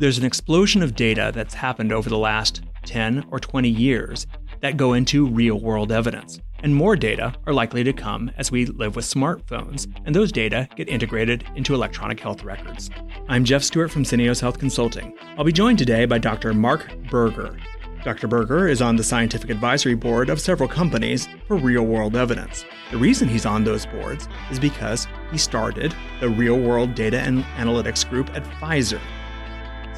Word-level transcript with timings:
There's 0.00 0.16
an 0.16 0.24
explosion 0.24 0.82
of 0.82 0.96
data 0.96 1.30
that's 1.34 1.52
happened 1.52 1.92
over 1.92 2.08
the 2.08 2.16
last 2.16 2.62
10 2.86 3.26
or 3.30 3.38
20 3.38 3.68
years 3.68 4.26
that 4.60 4.78
go 4.78 4.94
into 4.94 5.26
real 5.26 5.60
world 5.60 5.92
evidence. 5.92 6.40
And 6.60 6.74
more 6.74 6.96
data 6.96 7.34
are 7.46 7.52
likely 7.52 7.84
to 7.84 7.92
come 7.92 8.30
as 8.38 8.50
we 8.50 8.64
live 8.64 8.96
with 8.96 9.04
smartphones, 9.04 9.94
and 10.06 10.16
those 10.16 10.32
data 10.32 10.66
get 10.74 10.88
integrated 10.88 11.44
into 11.54 11.74
electronic 11.74 12.18
health 12.18 12.44
records. 12.44 12.88
I'm 13.28 13.44
Jeff 13.44 13.62
Stewart 13.62 13.90
from 13.90 14.04
Syneos 14.04 14.40
Health 14.40 14.58
Consulting. 14.58 15.14
I'll 15.36 15.44
be 15.44 15.52
joined 15.52 15.78
today 15.78 16.06
by 16.06 16.16
Dr. 16.16 16.54
Marc 16.54 16.90
Berger. 17.10 17.58
Dr. 18.02 18.26
Berger 18.26 18.68
is 18.68 18.80
on 18.80 18.96
the 18.96 19.04
scientific 19.04 19.50
advisory 19.50 19.96
board 19.96 20.30
of 20.30 20.40
several 20.40 20.66
companies 20.66 21.28
for 21.46 21.56
real 21.58 21.82
world 21.82 22.16
evidence. 22.16 22.64
The 22.90 22.96
reason 22.96 23.28
he's 23.28 23.44
on 23.44 23.64
those 23.64 23.84
boards 23.84 24.30
is 24.50 24.58
because 24.58 25.06
he 25.30 25.36
started 25.36 25.94
the 26.20 26.30
Real 26.30 26.58
World 26.58 26.94
Data 26.94 27.20
and 27.20 27.44
Analytics 27.58 28.08
Group 28.08 28.30
at 28.34 28.44
Pfizer. 28.44 28.98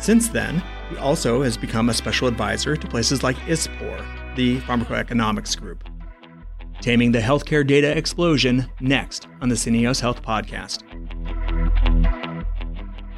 Since 0.02 0.30
then, 0.30 0.60
he 0.90 0.96
also 0.96 1.42
has 1.42 1.56
become 1.56 1.88
a 1.88 1.94
special 1.94 2.26
advisor 2.26 2.76
to 2.76 2.88
places 2.88 3.22
like 3.22 3.36
ISPOR, 3.46 4.34
the 4.34 4.58
Pharmacoeconomics 4.62 5.56
Group. 5.56 5.84
Taming 6.80 7.12
the 7.12 7.20
healthcare 7.20 7.64
data 7.64 7.96
explosion 7.96 8.68
next 8.80 9.28
on 9.40 9.48
the 9.48 9.54
Syneos 9.54 10.00
Health 10.00 10.20
Podcast. 10.20 10.82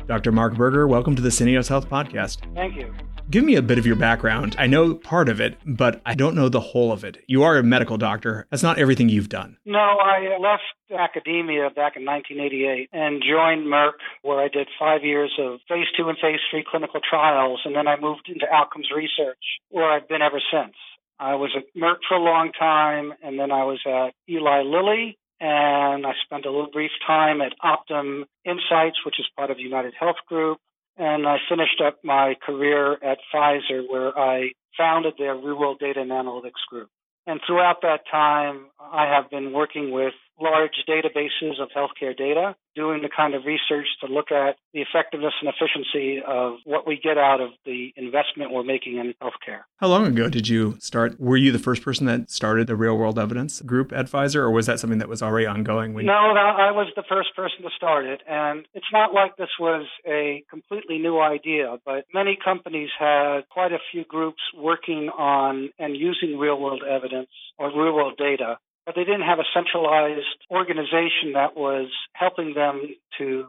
Dr. 0.07 0.31
Marc 0.31 0.57
Berger, 0.57 0.87
welcome 0.87 1.17
to 1.17 1.23
the 1.23 1.31
Syneos 1.31 1.71
Health 1.71 1.89
Podcast. 1.89 2.55
Thank 2.55 2.77
you. 2.77 2.95
Give 3.31 3.43
me 3.43 3.57
a 3.57 3.63
bit 3.63 3.79
of 3.79 3.87
your 3.87 3.97
background. 3.97 4.55
I 4.59 4.67
know 4.67 4.95
part 4.95 5.29
of 5.29 5.41
it, 5.41 5.57
but 5.67 6.01
I 6.05 6.15
don't 6.15 6.37
know 6.37 6.49
the 6.49 6.61
whole 6.61 6.93
of 6.93 7.05
it. 7.05 7.25
You 7.27 7.43
are 7.43 7.57
a 7.57 7.63
medical 7.63 7.97
doctor. 7.97 8.47
That's 8.51 8.63
not 8.63 8.79
everything 8.79 9.09
you've 9.09 9.29
done. 9.31 9.57
No, 9.65 9.79
I 9.79 10.37
left 10.39 10.63
academia 10.97 11.71
back 11.71 11.97
in 11.97 12.05
1988 12.05 12.91
and 12.93 13.23
joined 13.23 13.67
Merck, 13.67 13.95
where 14.23 14.39
I 14.39 14.49
did 14.49 14.69
five 14.79 15.03
years 15.03 15.33
of 15.41 15.59
phase 15.69 15.87
two 15.97 16.09
and 16.09 16.19
phase 16.19 16.39
three 16.51 16.65
clinical 16.71 17.01
trials. 17.01 17.61
And 17.65 17.75
then 17.75 17.89
I 17.89 17.99
moved 17.99 18.29
into 18.29 18.47
outcomes 18.53 18.89
research, 18.95 19.43
where 19.71 19.91
I've 19.91 20.07
been 20.09 20.23
ever 20.23 20.41
since. 20.53 20.75
I 21.19 21.35
was 21.35 21.51
at 21.57 21.65
Merck 21.75 21.99
for 22.07 22.17
a 22.17 22.23
long 22.23 22.53
time, 22.53 23.15
and 23.23 23.39
then 23.39 23.51
I 23.51 23.65
was 23.65 23.81
at 23.87 24.13
Eli 24.29 24.63
Lilly, 24.63 25.19
and 25.41 26.07
I 26.07 26.13
spent 26.25 26.45
a 26.45 26.51
little 26.51 26.71
brief 26.71 26.91
time 27.07 27.41
at 27.41 27.53
Optum 27.65 28.25
Insights, 28.45 28.99
which 29.05 29.19
is 29.19 29.27
part 29.37 29.51
of 29.51 29.59
United 29.59 29.95
Health 29.99 30.17
Group. 30.29 30.59
And 30.97 31.27
I 31.27 31.39
finished 31.49 31.81
up 31.85 31.99
my 32.05 32.35
career 32.45 32.93
at 32.93 33.19
Pfizer, 33.33 33.83
where 33.89 34.17
I 34.19 34.53
founded 34.77 35.15
their 35.19 35.35
real 35.35 35.59
world 35.59 35.79
data 35.81 36.01
and 36.01 36.11
analytics 36.11 36.63
group. 36.69 36.89
And 37.27 37.41
throughout 37.47 37.83
that 37.83 38.01
time, 38.11 38.67
I 38.79 39.07
have 39.07 39.31
been 39.31 39.53
working 39.53 39.91
with 39.91 40.15
large 40.41 40.85
databases 40.89 41.61
of 41.61 41.69
healthcare 41.77 42.17
data, 42.17 42.57
doing 42.75 43.03
the 43.03 43.09
kind 43.09 43.35
of 43.35 43.45
research 43.45 43.87
to 44.01 44.13
look 44.13 44.33
at 44.33 44.57
the 44.73 44.81
effectiveness 44.81 45.33
and 45.41 45.49
efficiency 45.49 46.21
of 46.27 46.55
what 46.65 46.87
we 46.87 46.99
get 47.03 47.17
out 47.17 47.41
of 47.41 47.51
the 47.65 47.93
investment 47.97 48.51
we're 48.51 48.65
making 48.65 48.99
in 48.99 49.15
healthcare. 49.23 49.61
How 49.77 49.89
long 49.89 50.07
ago 50.07 50.29
did 50.29 50.49
you 50.49 50.77
start? 50.81 51.21
Were 51.21 51.37
you 51.37 51.53
the 51.53 51.59
first 51.59 51.83
person 51.83 52.07
that 52.07 52.31
started 52.31 52.67
the 52.67 52.77
real 52.77 52.97
world 52.97 53.19
evidence 53.19 53.61
group 53.63 53.93
at 53.93 54.07
Pfizer, 54.07 54.37
or 54.37 54.51
was 54.51 54.67
that 54.67 54.81
something 54.81 54.99
that 54.99 55.09
was 55.09 55.23
already 55.23 55.47
ongoing? 55.47 55.95
When... 55.95 56.07
No, 56.07 56.13
I 56.13 56.71
was 56.73 56.89
the 56.97 57.05
first 57.09 57.35
person 57.37 57.63
to 57.63 57.71
start 57.77 58.05
it. 58.07 58.21
And 58.29 58.67
it's 58.75 58.87
not 58.93 59.15
like 59.15 59.37
this 59.37 59.51
was 59.61 59.87
a 60.07 60.43
completely 60.51 60.99
new 60.99 61.21
idea, 61.21 61.79
but 61.85 62.05
many 62.13 62.37
companies 62.43 62.91
had 62.99 63.43
quite 63.51 63.73
a 63.73 63.79
few 63.93 64.05
groups 64.05 64.41
working 64.57 65.11
on 65.17 65.71
and 65.79 65.97
using 65.97 66.39
real 66.39 66.61
world 66.61 66.83
evidence 66.83 67.31
or 67.59 67.69
real 67.69 67.95
world 67.95 68.17
data 68.19 68.59
but 68.87 68.95
they 68.95 69.05
didn't 69.05 69.23
have 69.23 69.39
a 69.39 69.49
centralized 69.55 70.27
organization 70.51 71.33
that 71.35 71.57
was 71.57 71.89
helping 72.13 72.55
them 72.55 72.83
to 73.19 73.47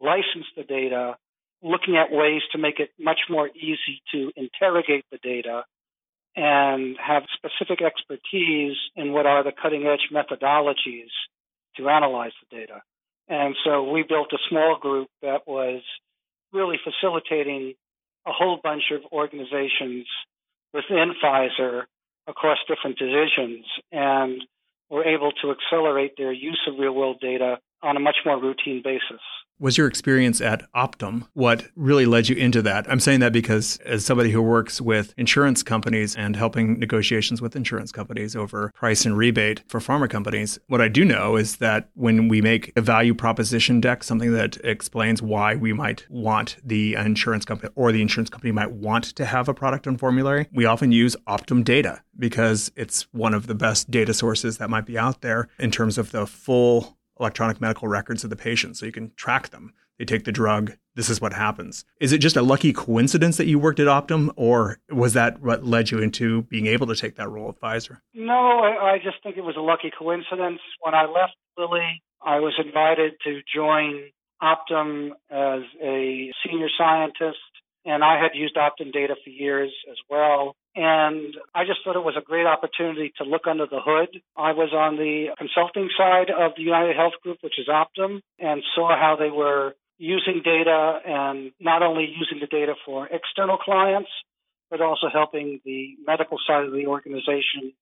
license 0.00 0.46
the 0.56 0.64
data, 0.64 1.16
looking 1.62 1.96
at 1.96 2.10
ways 2.10 2.42
to 2.52 2.58
make 2.58 2.80
it 2.80 2.90
much 2.98 3.20
more 3.28 3.48
easy 3.54 4.02
to 4.12 4.32
interrogate 4.36 5.04
the 5.10 5.18
data 5.22 5.64
and 6.34 6.96
have 6.98 7.24
specific 7.36 7.82
expertise 7.82 8.76
in 8.96 9.12
what 9.12 9.26
are 9.26 9.44
the 9.44 9.52
cutting 9.52 9.86
edge 9.86 10.08
methodologies 10.12 11.12
to 11.76 11.88
analyze 11.88 12.32
the 12.40 12.56
data. 12.56 12.80
And 13.28 13.54
so 13.64 13.90
we 13.90 14.02
built 14.02 14.32
a 14.32 14.38
small 14.48 14.78
group 14.80 15.08
that 15.20 15.46
was 15.46 15.82
really 16.52 16.78
facilitating 16.82 17.74
a 18.26 18.32
whole 18.32 18.58
bunch 18.62 18.84
of 18.92 19.02
organizations 19.12 20.06
within 20.72 21.12
Pfizer 21.22 21.82
across 22.26 22.58
different 22.68 22.98
divisions. 22.98 23.66
And 23.90 24.42
were 24.92 25.04
able 25.04 25.32
to 25.32 25.50
accelerate 25.50 26.12
their 26.18 26.32
use 26.32 26.60
of 26.68 26.78
real 26.78 26.92
world 26.92 27.18
data 27.18 27.56
on 27.82 27.96
a 27.96 28.00
much 28.00 28.16
more 28.26 28.40
routine 28.40 28.82
basis. 28.84 29.22
Was 29.62 29.78
your 29.78 29.86
experience 29.86 30.40
at 30.40 30.68
Optum 30.72 31.28
what 31.34 31.68
really 31.76 32.04
led 32.04 32.28
you 32.28 32.34
into 32.34 32.62
that? 32.62 32.90
I'm 32.90 32.98
saying 32.98 33.20
that 33.20 33.32
because, 33.32 33.78
as 33.84 34.04
somebody 34.04 34.32
who 34.32 34.42
works 34.42 34.80
with 34.80 35.14
insurance 35.16 35.62
companies 35.62 36.16
and 36.16 36.34
helping 36.34 36.80
negotiations 36.80 37.40
with 37.40 37.54
insurance 37.54 37.92
companies 37.92 38.34
over 38.34 38.72
price 38.74 39.06
and 39.06 39.16
rebate 39.16 39.62
for 39.68 39.78
pharma 39.78 40.10
companies, 40.10 40.58
what 40.66 40.80
I 40.80 40.88
do 40.88 41.04
know 41.04 41.36
is 41.36 41.58
that 41.58 41.90
when 41.94 42.26
we 42.26 42.42
make 42.42 42.72
a 42.74 42.80
value 42.80 43.14
proposition 43.14 43.80
deck, 43.80 44.02
something 44.02 44.32
that 44.32 44.56
explains 44.64 45.22
why 45.22 45.54
we 45.54 45.72
might 45.72 46.10
want 46.10 46.56
the 46.64 46.94
insurance 46.94 47.44
company 47.44 47.72
or 47.76 47.92
the 47.92 48.02
insurance 48.02 48.30
company 48.30 48.50
might 48.50 48.72
want 48.72 49.04
to 49.14 49.24
have 49.24 49.48
a 49.48 49.54
product 49.54 49.86
on 49.86 49.96
formulary, 49.96 50.48
we 50.52 50.64
often 50.64 50.90
use 50.90 51.14
Optum 51.28 51.62
data 51.62 52.02
because 52.18 52.72
it's 52.74 53.02
one 53.12 53.32
of 53.32 53.46
the 53.46 53.54
best 53.54 53.92
data 53.92 54.12
sources 54.12 54.58
that 54.58 54.70
might 54.70 54.86
be 54.86 54.98
out 54.98 55.20
there 55.20 55.46
in 55.60 55.70
terms 55.70 55.98
of 55.98 56.10
the 56.10 56.26
full 56.26 56.98
electronic 57.18 57.60
medical 57.60 57.88
records 57.88 58.24
of 58.24 58.30
the 58.30 58.36
patient 58.36 58.76
so 58.76 58.86
you 58.86 58.92
can 58.92 59.12
track 59.16 59.50
them. 59.50 59.72
They 59.98 60.04
take 60.04 60.24
the 60.24 60.32
drug. 60.32 60.72
This 60.94 61.08
is 61.08 61.20
what 61.20 61.32
happens. 61.32 61.84
Is 62.00 62.12
it 62.12 62.18
just 62.18 62.36
a 62.36 62.42
lucky 62.42 62.72
coincidence 62.72 63.36
that 63.36 63.46
you 63.46 63.58
worked 63.58 63.78
at 63.78 63.86
Optum, 63.86 64.30
or 64.36 64.78
was 64.90 65.12
that 65.12 65.40
what 65.40 65.64
led 65.64 65.90
you 65.90 65.98
into 65.98 66.42
being 66.42 66.66
able 66.66 66.86
to 66.88 66.96
take 66.96 67.16
that 67.16 67.28
role 67.28 67.50
at 67.50 67.60
Pfizer? 67.60 67.98
No, 68.14 68.32
I, 68.34 68.94
I 68.94 68.98
just 68.98 69.22
think 69.22 69.36
it 69.36 69.44
was 69.44 69.56
a 69.56 69.60
lucky 69.60 69.92
coincidence. 69.96 70.60
When 70.80 70.94
I 70.94 71.04
left 71.04 71.36
Lilly, 71.56 72.02
I 72.20 72.40
was 72.40 72.54
invited 72.64 73.12
to 73.24 73.40
join 73.54 74.02
Optum 74.42 75.10
as 75.30 75.62
a 75.80 76.32
senior 76.44 76.68
scientist, 76.76 77.38
and 77.84 78.04
I 78.04 78.20
had 78.22 78.32
used 78.34 78.56
Optum 78.56 78.92
data 78.92 79.14
for 79.22 79.30
years 79.30 79.72
as 79.90 79.96
well. 80.08 80.54
And 80.74 81.34
I 81.54 81.64
just 81.64 81.80
thought 81.84 81.96
it 81.96 82.04
was 82.04 82.16
a 82.16 82.24
great 82.24 82.46
opportunity 82.46 83.12
to 83.18 83.24
look 83.24 83.46
under 83.46 83.66
the 83.66 83.80
hood. 83.84 84.20
I 84.36 84.52
was 84.52 84.72
on 84.72 84.96
the 84.96 85.34
consulting 85.36 85.90
side 85.96 86.30
of 86.30 86.52
the 86.56 86.62
United 86.62 86.96
Health 86.96 87.14
Group, 87.22 87.38
which 87.42 87.58
is 87.58 87.68
Optum, 87.68 88.20
and 88.38 88.62
saw 88.74 88.96
how 88.96 89.16
they 89.18 89.30
were 89.30 89.74
using 89.98 90.42
data 90.44 91.00
and 91.04 91.52
not 91.60 91.82
only 91.82 92.04
using 92.04 92.40
the 92.40 92.46
data 92.46 92.74
for 92.86 93.08
external 93.08 93.58
clients, 93.58 94.10
but 94.70 94.80
also 94.80 95.08
helping 95.12 95.60
the 95.64 95.96
medical 96.06 96.38
side 96.46 96.64
of 96.64 96.72
the 96.72 96.86
organization 96.86 97.72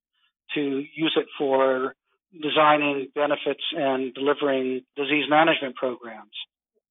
to 0.55 0.85
use 0.95 1.17
it 1.17 1.27
for 1.39 1.95
designing 2.33 3.09
benefits 3.15 3.63
and 3.73 4.13
delivering 4.15 4.83
disease 4.97 5.27
management 5.29 5.77
programs 5.77 6.35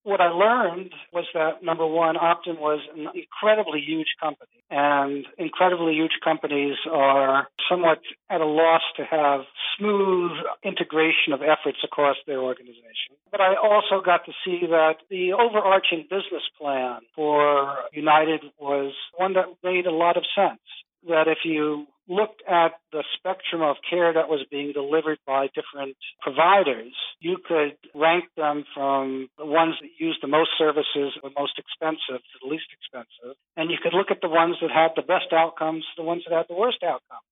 what 0.04 0.22
I 0.22 0.30
learned 0.30 0.94
was 1.14 1.26
that 1.34 1.64
number 1.64 1.86
one, 1.86 2.16
Optum 2.16 2.60
was 2.60 2.80
an 2.96 3.08
incredibly 3.14 3.82
huge 3.82 4.08
company, 4.20 4.64
and 4.70 5.26
incredibly 5.38 5.94
huge 5.94 6.20
companies 6.24 6.78
are 6.92 7.48
somewhat 7.70 8.00
at 8.30 8.42
a 8.42 8.46
loss 8.46 8.82
to 8.98 9.04
have 9.04 9.42
smooth 9.78 10.32
integration 10.64 11.34
of 11.34 11.42
efforts 11.42 11.80
across 11.84 12.18
their 12.26 12.40
organization. 12.40 13.16
But 13.32 13.42
I 13.42 13.56
also 13.56 14.02
got 14.04 14.26
to 14.26 14.32
see 14.46 14.62
that 14.68 14.96
the 15.10 15.34
overarching 15.34 16.04
business 16.10 16.44
plan 16.60 17.02
for 17.16 17.76
United 17.94 18.42
was 18.60 18.94
one 19.18 19.34
that 19.34 19.46
made 19.64 19.86
a 19.86 19.92
lot 19.92 20.18
of 20.18 20.24
sense. 20.36 20.62
That 21.08 21.28
if 21.28 21.40
you 21.46 21.88
looked 22.10 22.42
at 22.50 22.74
the 22.92 23.04
spectrum 23.16 23.62
of 23.62 23.78
care 23.88 24.12
that 24.12 24.28
was 24.28 24.44
being 24.50 24.74
delivered 24.74 25.20
by 25.26 25.48
different 25.54 25.96
providers, 26.22 26.92
you 27.22 27.38
could 27.38 27.78
rank 27.94 28.26
them 28.36 28.66
from 28.74 29.30
the 29.38 29.46
ones 29.46 29.76
that 29.80 29.90
used 29.98 30.18
the 30.22 30.28
most 30.28 30.50
services, 30.58 31.14
the 31.22 31.30
most 31.38 31.54
expensive 31.62 32.20
to 32.20 32.36
the 32.42 32.50
least 32.50 32.66
expensive. 32.74 33.38
And 33.56 33.70
you 33.70 33.78
could 33.82 33.94
look 33.94 34.10
at 34.10 34.22
the 34.22 34.28
ones 34.28 34.58
that 34.62 34.72
had 34.72 34.98
the 34.98 35.06
best 35.06 35.32
outcomes, 35.32 35.86
the 35.96 36.04
ones 36.04 36.24
that 36.28 36.36
had 36.36 36.48
the 36.50 36.58
worst 36.58 36.82
outcomes. 36.84 37.30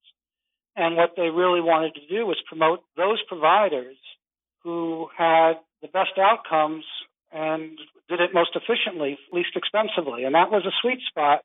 And 0.76 0.96
what 0.96 1.18
they 1.18 1.30
really 1.34 1.60
wanted 1.62 1.96
to 1.96 2.06
do 2.08 2.28
was 2.28 2.38
promote 2.48 2.84
those 2.96 3.18
providers 3.28 3.98
who 4.64 5.10
had 5.18 5.54
the 5.82 5.88
best 5.88 6.22
outcomes 6.22 6.86
and 7.34 7.80
did 8.08 8.22
it 8.22 8.30
most 8.34 8.56
efficiently, 8.56 9.18
least 9.34 9.56
expensively. 9.56 10.24
And 10.24 10.36
that 10.36 10.52
was 10.52 10.66
a 10.66 10.76
sweet 10.82 11.00
spot 11.10 11.42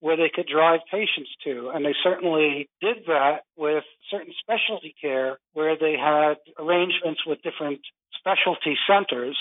where 0.00 0.16
they 0.16 0.30
could 0.32 0.46
drive 0.46 0.80
patients 0.90 1.30
to. 1.44 1.70
And 1.74 1.84
they 1.84 1.94
certainly 2.02 2.68
did 2.80 3.06
that 3.06 3.44
with 3.56 3.84
certain 4.10 4.32
specialty 4.40 4.94
care 5.00 5.38
where 5.52 5.76
they 5.76 5.96
had 5.96 6.34
arrangements 6.58 7.20
with 7.26 7.42
different 7.42 7.80
specialty 8.18 8.76
centers. 8.86 9.36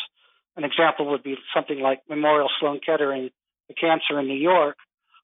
An 0.56 0.64
example 0.64 1.10
would 1.12 1.24
be 1.24 1.36
something 1.54 1.80
like 1.80 2.02
Memorial 2.08 2.50
Sloan 2.60 2.80
Kettering, 2.86 3.30
the 3.68 3.74
cancer 3.74 4.20
in 4.20 4.28
New 4.28 4.40
York, 4.40 4.78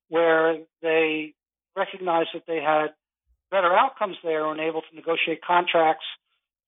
where 0.09 0.57
they 0.81 1.33
recognized 1.75 2.29
that 2.33 2.43
they 2.47 2.61
had 2.61 2.87
better 3.51 3.73
outcomes 3.73 4.17
there 4.23 4.45
and 4.51 4.59
able 4.59 4.81
to 4.81 4.95
negotiate 4.95 5.41
contracts 5.45 6.05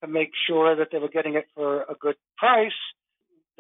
to 0.02 0.08
make 0.08 0.32
sure 0.48 0.76
that 0.76 0.90
they 0.92 0.98
were 0.98 1.10
getting 1.10 1.36
it 1.36 1.46
for 1.56 1.84
a 1.84 1.96
good 2.00 2.16
price 2.38 2.72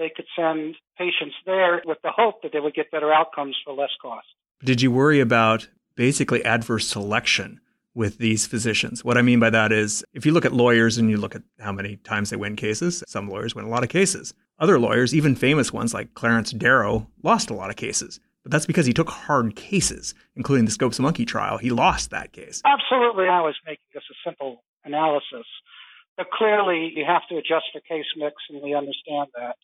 they 0.01 0.12
could 0.13 0.25
send 0.36 0.75
patients 0.98 1.36
there 1.45 1.81
with 1.86 2.00
the 2.03 2.12
hope 2.12 2.42
that 2.42 2.51
they 2.51 2.59
would 2.59 2.74
get 2.74 2.92
better 2.92 3.13
outcomes 3.13 3.56
for 3.63 3.74
less 3.74 3.92
cost. 4.01 4.25
Did 4.63 4.80
you 4.81 4.92
worry 4.92 5.19
about 5.19 5.68
basically 5.96 6.46
adverse 6.46 6.88
selection 6.88 7.60
with 7.96 8.19
these 8.19 8.46
physicians? 8.46 9.04
What 9.04 9.18
I 9.18 9.24
mean 9.24 9.40
by 9.40 9.50
that 9.50 9.72
is 9.72 10.06
if 10.13 10.24
you 10.24 10.31
look 10.34 10.46
at 10.46 10.54
lawyers 10.54 11.00
and 11.00 11.10
you 11.10 11.18
look 11.18 11.36
at 11.36 11.42
how 11.60 11.72
many 11.72 11.96
times 11.98 12.30
they 12.30 12.36
win 12.36 12.56
cases, 12.56 13.04
some 13.08 13.28
lawyers 13.28 13.56
win 13.56 13.66
a 13.66 13.69
lot 13.69 13.81
of 13.84 13.90
cases. 13.90 14.36
Other 14.60 14.78
lawyers, 14.78 15.16
even 15.16 15.36
famous 15.36 15.74
ones 15.74 15.96
like 15.96 16.13
Clarence 16.13 16.52
Darrow, 16.52 17.08
lost 17.24 17.50
a 17.50 17.56
lot 17.56 17.72
of 17.72 17.75
cases. 17.75 18.19
But 18.44 18.52
that's 18.52 18.68
because 18.68 18.86
he 18.86 18.94
took 18.94 19.10
hard 19.10 19.56
cases, 19.56 20.13
including 20.36 20.66
the 20.66 20.72
Scopes 20.72 21.00
Monkey 21.00 21.25
trial. 21.25 21.58
He 21.58 21.72
lost 21.72 22.12
that 22.12 22.31
case. 22.31 22.62
Absolutely. 22.63 23.25
I 23.28 23.42
was 23.42 23.56
making 23.66 23.86
this 23.96 24.04
a 24.12 24.30
simple 24.30 24.63
analysis. 24.86 25.48
But 26.18 26.30
clearly, 26.30 26.92
you 26.96 27.04
have 27.06 27.24
to 27.30 27.38
adjust 27.38 27.66
for 27.74 27.81
case 27.81 28.06
mix, 28.16 28.36
and 28.50 28.62
we 28.62 28.75
understand 28.75 29.30
that. 29.36 29.56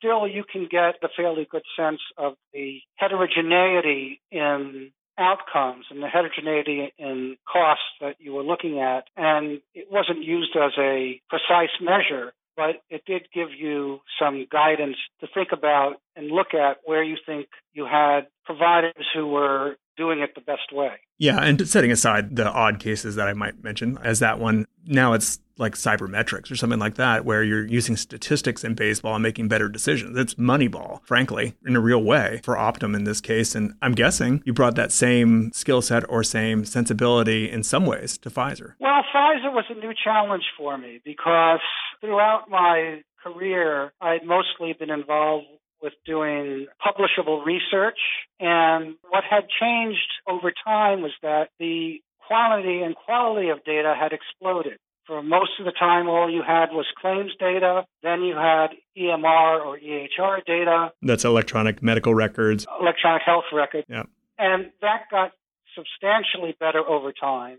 Still, 0.00 0.26
you 0.26 0.44
can 0.50 0.66
get 0.70 0.96
a 1.02 1.08
fairly 1.14 1.46
good 1.50 1.62
sense 1.78 2.00
of 2.16 2.34
the 2.54 2.80
heterogeneity 2.96 4.20
in 4.32 4.92
outcomes 5.18 5.84
and 5.90 6.02
the 6.02 6.08
heterogeneity 6.08 6.92
in 6.98 7.36
costs 7.50 7.84
that 8.00 8.16
you 8.18 8.32
were 8.32 8.42
looking 8.42 8.80
at. 8.80 9.04
And 9.14 9.60
it 9.74 9.88
wasn't 9.90 10.24
used 10.24 10.56
as 10.56 10.72
a 10.78 11.20
precise 11.28 11.76
measure, 11.82 12.32
but 12.60 12.82
it 12.90 13.04
did 13.06 13.22
give 13.32 13.48
you 13.58 14.00
some 14.20 14.46
guidance 14.52 14.96
to 15.20 15.26
think 15.32 15.48
about 15.50 15.94
and 16.14 16.26
look 16.26 16.52
at 16.52 16.76
where 16.84 17.02
you 17.02 17.16
think 17.24 17.46
you 17.72 17.86
had 17.86 18.26
providers 18.44 19.06
who 19.14 19.28
were 19.28 19.76
doing 19.96 20.18
it 20.20 20.34
the 20.34 20.42
best 20.42 20.70
way. 20.70 20.92
Yeah, 21.18 21.38
and 21.38 21.66
setting 21.66 21.90
aside 21.90 22.36
the 22.36 22.46
odd 22.46 22.78
cases 22.78 23.14
that 23.14 23.28
I 23.28 23.32
might 23.32 23.64
mention 23.64 23.96
as 24.04 24.18
that 24.18 24.38
one, 24.38 24.66
now 24.84 25.14
it's 25.14 25.38
like 25.56 25.74
sabermetrics 25.74 26.50
or 26.50 26.56
something 26.56 26.78
like 26.78 26.96
that, 26.96 27.24
where 27.24 27.42
you're 27.42 27.66
using 27.66 27.96
statistics 27.96 28.62
in 28.62 28.74
baseball 28.74 29.14
and 29.14 29.22
making 29.22 29.48
better 29.48 29.70
decisions. 29.70 30.18
It's 30.18 30.34
Moneyball, 30.34 31.00
frankly, 31.04 31.54
in 31.66 31.76
a 31.76 31.80
real 31.80 32.02
way 32.02 32.40
for 32.42 32.56
Optum 32.56 32.94
in 32.94 33.04
this 33.04 33.22
case. 33.22 33.54
And 33.54 33.72
I'm 33.80 33.92
guessing 33.92 34.42
you 34.44 34.52
brought 34.52 34.74
that 34.74 34.92
same 34.92 35.50
skill 35.54 35.80
set 35.80 36.08
or 36.10 36.22
same 36.22 36.66
sensibility 36.66 37.50
in 37.50 37.62
some 37.62 37.86
ways 37.86 38.18
to 38.18 38.30
Pfizer. 38.30 38.74
Well, 38.80 39.02
Pfizer 39.14 39.52
was 39.52 39.64
a 39.70 39.74
new 39.74 39.92
challenge 40.04 40.44
for 40.58 40.76
me 40.76 41.00
because 41.04 41.60
throughout 42.00 42.48
my 42.48 43.02
career, 43.22 43.92
I'd 44.00 44.24
mostly 44.24 44.72
been 44.72 44.90
involved 44.90 45.46
with 45.82 45.92
doing 46.04 46.66
publishable 46.84 47.44
research. 47.44 47.98
And 48.38 48.96
what 49.08 49.24
had 49.28 49.44
changed 49.60 50.10
over 50.28 50.52
time 50.64 51.02
was 51.02 51.12
that 51.22 51.48
the 51.58 52.00
quantity 52.26 52.82
and 52.82 52.94
quality 52.94 53.48
of 53.48 53.64
data 53.64 53.94
had 53.98 54.12
exploded. 54.12 54.78
For 55.06 55.22
most 55.22 55.52
of 55.58 55.64
the 55.64 55.72
time, 55.72 56.08
all 56.08 56.30
you 56.30 56.42
had 56.46 56.66
was 56.70 56.86
claims 57.00 57.32
data. 57.38 57.84
Then 58.02 58.22
you 58.22 58.36
had 58.36 58.68
EMR 58.96 59.64
or 59.64 59.78
EHR 59.78 60.44
data. 60.46 60.92
That's 61.02 61.24
electronic 61.24 61.82
medical 61.82 62.14
records. 62.14 62.66
Electronic 62.80 63.22
health 63.26 63.46
records. 63.52 63.86
Yeah. 63.88 64.04
And 64.38 64.70
that 64.82 65.04
got 65.10 65.32
substantially 65.74 66.56
better 66.60 66.78
over 66.78 67.12
time. 67.12 67.58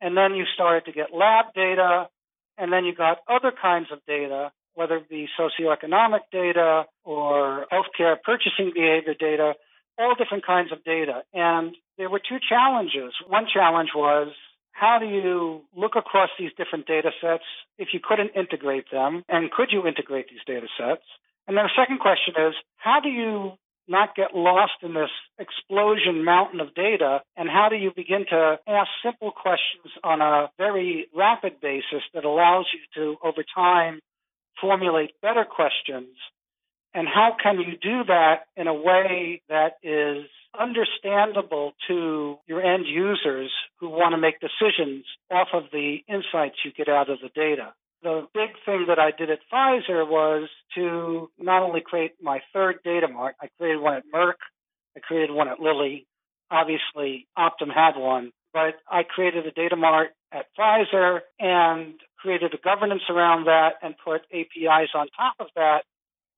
And 0.00 0.16
then 0.16 0.34
you 0.34 0.44
started 0.54 0.86
to 0.86 0.92
get 0.92 1.12
lab 1.12 1.52
data, 1.54 2.08
and 2.60 2.72
then 2.72 2.84
you 2.84 2.94
got 2.94 3.18
other 3.28 3.50
kinds 3.50 3.88
of 3.90 3.98
data 4.06 4.52
whether 4.74 4.96
it 4.96 5.08
be 5.08 5.28
socioeconomic 5.38 6.20
data 6.32 6.84
or 7.04 7.66
healthcare 7.72 8.16
purchasing 8.22 8.72
behavior 8.74 9.14
data, 9.18 9.54
all 9.98 10.14
different 10.14 10.46
kinds 10.46 10.72
of 10.72 10.82
data. 10.84 11.22
And 11.34 11.76
there 11.98 12.08
were 12.08 12.20
two 12.20 12.38
challenges. 12.48 13.12
One 13.26 13.46
challenge 13.52 13.90
was 13.94 14.28
how 14.72 14.98
do 14.98 15.06
you 15.06 15.62
look 15.76 15.96
across 15.96 16.30
these 16.38 16.52
different 16.56 16.86
data 16.86 17.10
sets 17.20 17.44
if 17.76 17.88
you 17.92 18.00
couldn't 18.02 18.30
integrate 18.34 18.90
them? 18.90 19.22
And 19.28 19.50
could 19.50 19.68
you 19.70 19.86
integrate 19.86 20.28
these 20.30 20.44
data 20.46 20.68
sets? 20.78 21.04
And 21.46 21.56
then 21.56 21.64
the 21.64 21.76
second 21.76 21.98
question 21.98 22.34
is 22.38 22.54
how 22.76 23.00
do 23.00 23.08
you 23.08 23.52
not 23.88 24.14
get 24.14 24.34
lost 24.34 24.82
in 24.82 24.94
this 24.94 25.10
explosion 25.38 26.24
mountain 26.24 26.60
of 26.60 26.74
data? 26.74 27.20
And 27.36 27.48
how 27.48 27.68
do 27.68 27.76
you 27.76 27.92
begin 27.94 28.24
to 28.30 28.58
ask 28.66 28.88
simple 29.04 29.32
questions 29.32 29.92
on 30.04 30.20
a 30.20 30.50
very 30.58 31.08
rapid 31.14 31.60
basis 31.60 32.02
that 32.14 32.24
allows 32.24 32.66
you 32.72 32.80
to, 32.94 33.16
over 33.22 33.44
time, 33.54 34.00
formulate 34.60 35.12
better 35.22 35.44
questions? 35.44 36.16
And 36.94 37.06
how 37.06 37.36
can 37.40 37.58
you 37.60 37.76
do 37.80 38.04
that 38.04 38.46
in 38.56 38.66
a 38.66 38.74
way 38.74 39.42
that 39.48 39.78
is 39.82 40.26
understandable 40.58 41.72
to 41.86 42.38
your 42.46 42.62
end 42.62 42.86
users 42.86 43.50
who 43.78 43.88
want 43.88 44.12
to 44.12 44.18
make 44.18 44.40
decisions 44.40 45.04
off 45.30 45.48
of 45.52 45.64
the 45.72 45.98
insights 46.08 46.56
you 46.64 46.72
get 46.72 46.88
out 46.88 47.08
of 47.08 47.18
the 47.20 47.30
data? 47.34 47.72
The 48.02 48.26
big 48.32 48.50
thing 48.64 48.86
that 48.88 48.98
I 48.98 49.10
did 49.10 49.30
at 49.30 49.40
Pfizer 49.52 50.08
was 50.08 50.48
to 50.74 51.30
not 51.38 51.62
only 51.62 51.82
create 51.82 52.12
my 52.22 52.40
third 52.52 52.78
data 52.82 53.08
mart, 53.08 53.36
I 53.40 53.48
created 53.58 53.80
one 53.80 53.94
at 53.94 54.04
Merck, 54.14 54.40
I 54.96 55.00
created 55.00 55.30
one 55.30 55.48
at 55.48 55.60
Lilly. 55.60 56.06
Obviously, 56.50 57.28
Optum 57.38 57.72
had 57.72 57.96
one, 57.96 58.32
but 58.52 58.74
I 58.90 59.02
created 59.02 59.46
a 59.46 59.50
data 59.50 59.76
mart 59.76 60.10
at 60.32 60.46
Pfizer 60.58 61.20
and 61.38 61.94
created 62.18 62.54
a 62.54 62.58
governance 62.58 63.02
around 63.08 63.46
that 63.46 63.74
and 63.82 63.94
put 64.02 64.22
APIs 64.32 64.90
on 64.94 65.08
top 65.16 65.34
of 65.38 65.48
that 65.56 65.82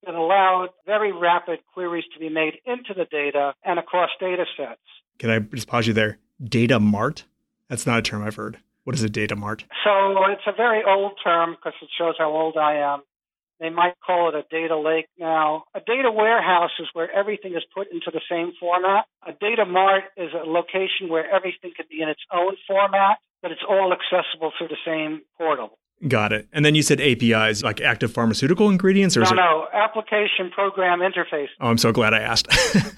that 0.05 0.15
allowed 0.15 0.69
very 0.85 1.11
rapid 1.11 1.59
queries 1.73 2.03
to 2.13 2.19
be 2.19 2.29
made 2.29 2.55
into 2.65 2.93
the 2.93 3.05
data 3.05 3.53
and 3.63 3.79
across 3.79 4.09
data 4.19 4.45
sets. 4.57 4.81
Can 5.17 5.29
I 5.29 5.39
just 5.39 5.67
pause 5.67 5.87
you 5.87 5.93
there? 5.93 6.19
Data 6.43 6.79
mart? 6.79 7.23
That's 7.69 7.85
not 7.85 7.99
a 7.99 8.01
term 8.01 8.23
I've 8.23 8.35
heard. 8.35 8.57
What 8.83 8.95
is 8.95 9.03
a 9.03 9.09
data 9.09 9.35
mart? 9.35 9.65
So 9.83 10.25
it's 10.31 10.47
a 10.47 10.51
very 10.55 10.83
old 10.83 11.13
term 11.23 11.51
because 11.55 11.73
it 11.81 11.89
shows 11.97 12.15
how 12.17 12.31
old 12.31 12.57
I 12.57 12.75
am. 12.75 13.01
They 13.59 13.69
might 13.69 13.93
call 14.05 14.29
it 14.29 14.35
a 14.35 14.43
data 14.49 14.77
lake 14.77 15.07
now. 15.17 15.63
A 15.73 15.79
data 15.79 16.11
warehouse 16.11 16.71
is 16.79 16.87
where 16.93 17.09
everything 17.11 17.53
is 17.53 17.63
put 17.73 17.87
into 17.91 18.11
the 18.11 18.21
same 18.29 18.51
format. 18.59 19.05
A 19.25 19.31
data 19.31 19.65
mart 19.65 20.03
is 20.17 20.31
a 20.33 20.45
location 20.45 21.07
where 21.07 21.29
everything 21.29 21.71
could 21.77 21.87
be 21.87 22.01
in 22.01 22.09
its 22.09 22.21
own 22.33 22.55
format 22.67 23.19
but 23.43 23.51
it's 23.51 23.61
all 23.69 23.93
accessible 23.93 24.51
through 24.57 24.69
the 24.69 24.77
same 24.83 25.21
portal. 25.37 25.77
Got 26.07 26.33
it. 26.33 26.47
And 26.51 26.65
then 26.65 26.73
you 26.73 26.81
said 26.81 26.99
APIs, 26.99 27.61
like 27.61 27.79
active 27.79 28.11
pharmaceutical 28.11 28.69
ingredients, 28.69 29.15
or 29.15 29.21
no, 29.21 29.29
it... 29.29 29.35
no, 29.35 29.67
application 29.73 30.49
program 30.49 30.99
interface. 30.99 31.49
Oh, 31.61 31.69
I'm 31.69 31.77
so 31.77 31.91
glad 31.91 32.13
I 32.13 32.19
asked. 32.19 32.47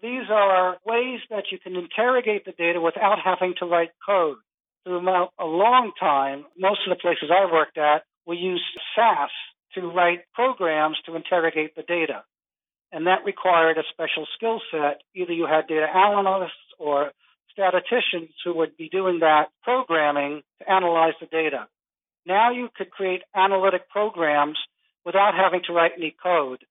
These 0.00 0.30
are 0.30 0.78
ways 0.86 1.20
that 1.30 1.50
you 1.50 1.58
can 1.58 1.74
interrogate 1.74 2.44
the 2.44 2.52
data 2.52 2.80
without 2.80 3.18
having 3.22 3.54
to 3.58 3.66
write 3.66 3.90
code. 4.04 4.36
Through 4.84 5.06
a 5.08 5.44
long 5.44 5.92
time, 5.98 6.44
most 6.56 6.80
of 6.86 6.96
the 6.96 7.00
places 7.00 7.30
I 7.30 7.50
worked 7.52 7.78
at, 7.78 8.04
we 8.26 8.36
used 8.36 8.62
SAS 8.94 9.30
to 9.74 9.90
write 9.90 10.20
programs 10.34 10.96
to 11.06 11.16
interrogate 11.16 11.74
the 11.74 11.82
data. 11.82 12.22
And 12.92 13.06
that 13.06 13.24
required 13.24 13.76
a 13.76 13.82
special 13.92 14.26
skill 14.36 14.60
set. 14.70 15.02
Either 15.14 15.32
you 15.32 15.46
had 15.46 15.66
data 15.66 15.86
analysts 15.92 16.52
or 16.78 17.10
statisticians 17.52 18.30
who 18.44 18.56
would 18.56 18.76
be 18.76 18.88
doing 18.88 19.18
that 19.20 19.48
programming 19.62 20.42
to 20.60 20.70
analyze 20.70 21.14
the 21.20 21.26
data. 21.26 21.66
Now 22.24 22.52
you 22.52 22.68
could 22.74 22.90
create 22.90 23.22
analytic 23.34 23.88
programs 23.90 24.58
without 25.04 25.34
having 25.34 25.62
to 25.66 25.72
write 25.72 25.92
any 25.96 26.14
code 26.22 26.64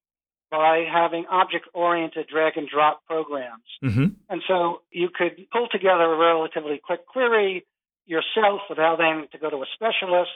by 0.49 0.85
having 0.91 1.25
object 1.29 1.67
oriented 1.73 2.27
drag 2.27 2.57
and 2.57 2.67
drop 2.67 3.05
programs. 3.05 3.63
Mm-hmm. 3.83 4.05
And 4.29 4.41
so 4.47 4.81
you 4.91 5.09
could 5.13 5.47
pull 5.51 5.67
together 5.71 6.03
a 6.03 6.17
relatively 6.17 6.79
quick 6.83 7.05
query 7.05 7.65
yourself 8.05 8.61
without 8.69 8.99
having 8.99 9.27
to 9.31 9.37
go 9.37 9.49
to 9.49 9.57
a 9.57 9.65
specialist 9.73 10.31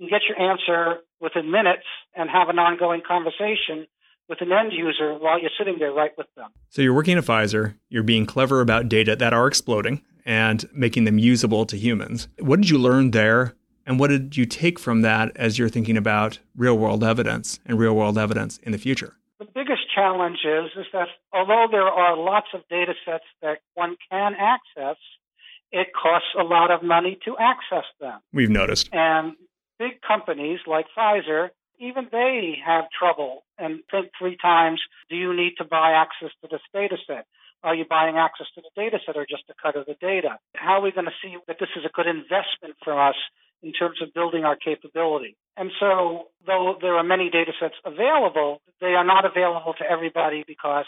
and 0.00 0.10
get 0.10 0.22
your 0.28 0.38
answer 0.40 1.00
within 1.20 1.50
minutes 1.50 1.86
and 2.14 2.28
have 2.28 2.48
an 2.48 2.58
ongoing 2.58 3.02
conversation 3.06 3.86
with 4.28 4.40
an 4.40 4.50
end 4.52 4.72
user 4.72 5.14
while 5.14 5.40
you're 5.40 5.50
sitting 5.56 5.76
there 5.78 5.92
right 5.92 6.12
with 6.16 6.26
them. 6.36 6.50
So 6.70 6.82
you're 6.82 6.94
working 6.94 7.18
at 7.18 7.24
Pfizer, 7.24 7.74
you're 7.88 8.02
being 8.02 8.26
clever 8.26 8.60
about 8.60 8.88
data 8.88 9.14
that 9.16 9.32
are 9.32 9.46
exploding 9.46 10.02
and 10.24 10.64
making 10.72 11.04
them 11.04 11.18
usable 11.18 11.66
to 11.66 11.76
humans. 11.76 12.28
What 12.40 12.60
did 12.60 12.70
you 12.70 12.78
learn 12.78 13.10
there? 13.10 13.54
And 13.86 14.00
what 14.00 14.08
did 14.08 14.36
you 14.36 14.46
take 14.46 14.78
from 14.78 15.02
that 15.02 15.30
as 15.36 15.58
you're 15.58 15.68
thinking 15.68 15.98
about 15.98 16.38
real 16.56 16.76
world 16.78 17.04
evidence 17.04 17.60
and 17.66 17.78
real 17.78 17.94
world 17.94 18.16
evidence 18.16 18.58
in 18.62 18.72
the 18.72 18.78
future? 18.78 19.16
The 19.38 19.46
biggest 19.46 19.82
challenge 19.94 20.38
is, 20.44 20.70
is 20.76 20.86
that 20.92 21.08
although 21.32 21.66
there 21.70 21.82
are 21.82 22.16
lots 22.16 22.48
of 22.54 22.60
data 22.70 22.94
sets 23.04 23.24
that 23.42 23.58
one 23.74 23.96
can 24.10 24.34
access, 24.38 24.96
it 25.72 25.88
costs 25.92 26.28
a 26.38 26.44
lot 26.44 26.70
of 26.70 26.82
money 26.82 27.18
to 27.24 27.36
access 27.38 27.84
them. 28.00 28.20
We've 28.32 28.50
noticed. 28.50 28.90
And 28.92 29.34
big 29.78 30.00
companies 30.02 30.60
like 30.66 30.86
Pfizer 30.96 31.50
even 31.80 32.08
they 32.12 32.56
have 32.64 32.84
trouble 32.96 33.44
and 33.58 33.80
think 33.90 34.10
three 34.18 34.36
times 34.40 34.80
do 35.10 35.16
you 35.16 35.34
need 35.34 35.54
to 35.58 35.64
buy 35.64 35.92
access 35.92 36.30
to 36.42 36.48
this 36.50 36.60
data 36.72 36.96
set? 37.06 37.26
Are 37.62 37.74
you 37.74 37.84
buying 37.88 38.16
access 38.16 38.46
to 38.54 38.60
the 38.60 38.70
data 38.76 38.98
set 39.04 39.16
or 39.16 39.26
just 39.28 39.44
a 39.50 39.54
cut 39.60 39.76
of 39.76 39.86
the 39.86 39.96
data? 40.00 40.38
How 40.54 40.78
are 40.78 40.82
we 40.82 40.92
going 40.92 41.06
to 41.06 41.18
see 41.22 41.36
that 41.48 41.56
this 41.58 41.70
is 41.76 41.84
a 41.84 41.92
good 41.92 42.06
investment 42.06 42.76
for 42.84 43.00
us 43.00 43.16
in 43.64 43.72
terms 43.72 44.00
of 44.02 44.12
building 44.14 44.44
our 44.44 44.56
capability? 44.56 45.36
And 45.56 45.70
so, 45.80 46.28
though 46.46 46.76
there 46.80 46.96
are 46.96 47.04
many 47.04 47.30
data 47.30 47.52
sets 47.60 47.74
available, 47.84 48.60
they 48.80 48.94
are 48.94 49.04
not 49.04 49.24
available 49.24 49.74
to 49.78 49.84
everybody 49.88 50.44
because 50.46 50.86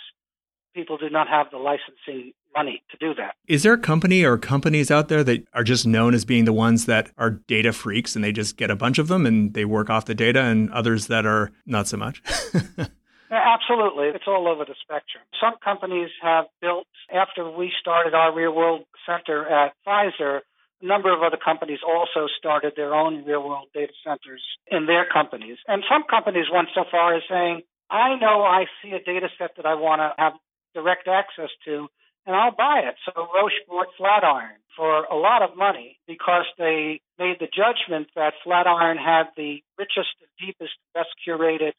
people 0.74 0.98
do 0.98 1.08
not 1.08 1.28
have 1.28 1.46
the 1.50 1.56
licensing 1.56 2.32
money 2.54 2.82
to 2.90 2.96
do 2.98 3.14
that. 3.14 3.34
Is 3.48 3.62
there 3.62 3.72
a 3.72 3.78
company 3.78 4.24
or 4.24 4.36
companies 4.36 4.90
out 4.90 5.08
there 5.08 5.24
that 5.24 5.46
are 5.54 5.64
just 5.64 5.86
known 5.86 6.14
as 6.14 6.24
being 6.24 6.44
the 6.44 6.52
ones 6.52 6.86
that 6.86 7.10
are 7.16 7.30
data 7.30 7.72
freaks 7.72 8.14
and 8.14 8.24
they 8.24 8.32
just 8.32 8.56
get 8.56 8.70
a 8.70 8.76
bunch 8.76 8.98
of 8.98 9.08
them 9.08 9.24
and 9.24 9.54
they 9.54 9.64
work 9.64 9.88
off 9.88 10.04
the 10.04 10.14
data 10.14 10.40
and 10.40 10.70
others 10.70 11.06
that 11.06 11.24
are 11.24 11.52
not 11.64 11.88
so 11.88 11.96
much? 11.96 12.22
Absolutely. 13.30 14.08
It's 14.08 14.24
all 14.26 14.46
over 14.48 14.64
the 14.64 14.74
spectrum. 14.80 15.24
Some 15.40 15.54
companies 15.64 16.10
have 16.22 16.44
built, 16.60 16.86
after 17.12 17.50
we 17.50 17.72
started 17.80 18.14
our 18.14 18.34
real 18.34 18.54
world 18.54 18.84
center 19.06 19.46
at 19.46 19.72
Pfizer, 19.86 20.40
a 20.82 20.86
number 20.86 21.12
of 21.14 21.22
other 21.22 21.38
companies 21.42 21.80
also 21.86 22.28
started 22.38 22.74
their 22.76 22.94
own 22.94 23.24
real 23.24 23.46
world 23.46 23.68
data 23.72 23.92
centers 24.04 24.42
in 24.70 24.86
their 24.86 25.06
companies. 25.06 25.58
And 25.66 25.82
some 25.90 26.04
companies 26.08 26.46
went 26.52 26.68
so 26.74 26.84
far 26.90 27.14
as 27.14 27.22
saying, 27.28 27.62
I 27.90 28.16
know 28.16 28.42
I 28.42 28.66
see 28.82 28.90
a 28.92 29.02
data 29.02 29.28
set 29.38 29.56
that 29.56 29.66
I 29.66 29.74
want 29.74 30.00
to 30.00 30.12
have 30.18 30.34
direct 30.74 31.08
access 31.08 31.50
to, 31.64 31.88
and 32.26 32.34
I'll 32.34 32.54
buy 32.54 32.82
it. 32.84 32.96
So 33.06 33.28
Roche 33.34 33.60
bought 33.68 33.86
Flatiron 33.96 34.58
for 34.76 35.04
a 35.04 35.16
lot 35.16 35.42
of 35.42 35.56
money 35.56 35.98
because 36.06 36.44
they 36.58 37.00
made 37.18 37.36
the 37.40 37.46
judgment 37.46 38.08
that 38.16 38.34
Flatiron 38.44 38.98
had 38.98 39.28
the 39.36 39.62
richest, 39.78 40.10
deepest, 40.38 40.74
best 40.92 41.08
curated 41.26 41.72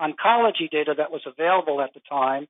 oncology 0.00 0.68
data 0.70 0.94
that 0.98 1.10
was 1.10 1.22
available 1.26 1.80
at 1.80 1.94
the 1.94 2.00
time, 2.10 2.46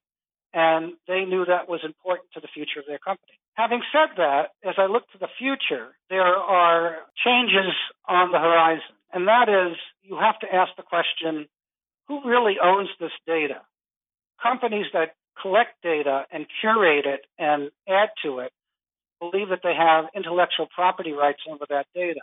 and 0.53 0.93
they 1.09 1.25
knew 1.25 1.45
that 1.45 1.69
was 1.69 1.81
important 1.85 2.29
to 2.35 2.41
the 2.41 2.49
future 2.53 2.81
of 2.81 2.87
their 2.87 2.99
company. 2.99 3.39
Having 3.55 3.83
said 3.93 4.17
that, 4.17 4.53
as 4.65 4.75
I 4.79 4.87
look 4.87 5.11
to 5.13 5.19
the 5.19 5.29
future, 5.39 5.89
there 6.09 6.23
are 6.25 6.97
changes 7.25 7.73
on 8.09 8.33
the 8.33 8.39
horizon, 8.39 8.97
and 9.13 9.29
that 9.29 9.49
is 9.49 9.77
you 10.03 10.17
have 10.17 10.39
to 10.41 10.53
ask 10.53 10.73
the 10.77 10.83
question 10.83 11.49
who 12.09 12.29
really 12.29 12.57
owns 12.63 12.89
this 13.01 13.13
data? 13.27 13.63
Companies 14.43 14.87
that 14.93 15.15
collect 15.41 15.81
data 15.83 16.27
and 16.31 16.47
curate 16.61 17.07
it 17.07 17.21
and 17.39 17.71
add 17.89 18.11
to 18.25 18.41
it 18.41 18.53
believe 19.21 19.51
that 19.51 19.61
they 19.63 19.75
have 19.75 20.07
intellectual 20.15 20.67
property 20.75 21.13
rights 21.13 21.41
over 21.49 21.65
that 21.71 21.87
data. 21.95 22.21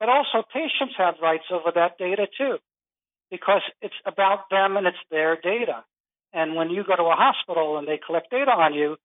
But 0.00 0.08
also, 0.08 0.42
patients 0.52 0.94
have 0.98 1.14
rights 1.22 1.44
over 1.52 1.70
that 1.74 1.96
data 1.96 2.26
too 2.36 2.58
because 3.30 3.62
it's 3.80 3.94
about 4.04 4.50
them 4.50 4.76
and 4.76 4.86
it's 4.86 5.04
their 5.10 5.36
data. 5.40 5.84
And 6.32 6.54
when 6.54 6.70
you 6.70 6.84
go 6.84 6.96
to 6.96 7.02
a 7.02 7.16
hospital 7.16 7.78
and 7.78 7.86
they 7.86 7.98
collect 8.04 8.30
data 8.30 8.50
on 8.50 8.74
you, 8.74 8.96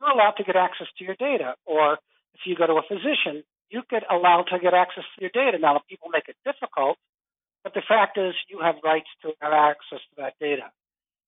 you're 0.00 0.10
allowed 0.10 0.36
to 0.38 0.44
get 0.44 0.56
access 0.56 0.86
to 0.98 1.04
your 1.04 1.16
data. 1.18 1.54
Or 1.64 1.94
if 2.34 2.40
you 2.46 2.54
go 2.54 2.66
to 2.66 2.74
a 2.74 2.82
physician, 2.86 3.42
you 3.70 3.82
get 3.90 4.04
allowed 4.10 4.46
to 4.52 4.58
get 4.58 4.74
access 4.74 5.04
to 5.16 5.20
your 5.20 5.30
data. 5.30 5.58
Now, 5.58 5.80
people 5.88 6.08
make 6.10 6.28
it 6.28 6.36
difficult, 6.44 6.98
but 7.64 7.74
the 7.74 7.82
fact 7.86 8.18
is 8.18 8.34
you 8.48 8.60
have 8.60 8.76
rights 8.84 9.08
to 9.22 9.32
have 9.40 9.52
access 9.52 9.98
to 10.10 10.22
that 10.22 10.34
data. 10.40 10.70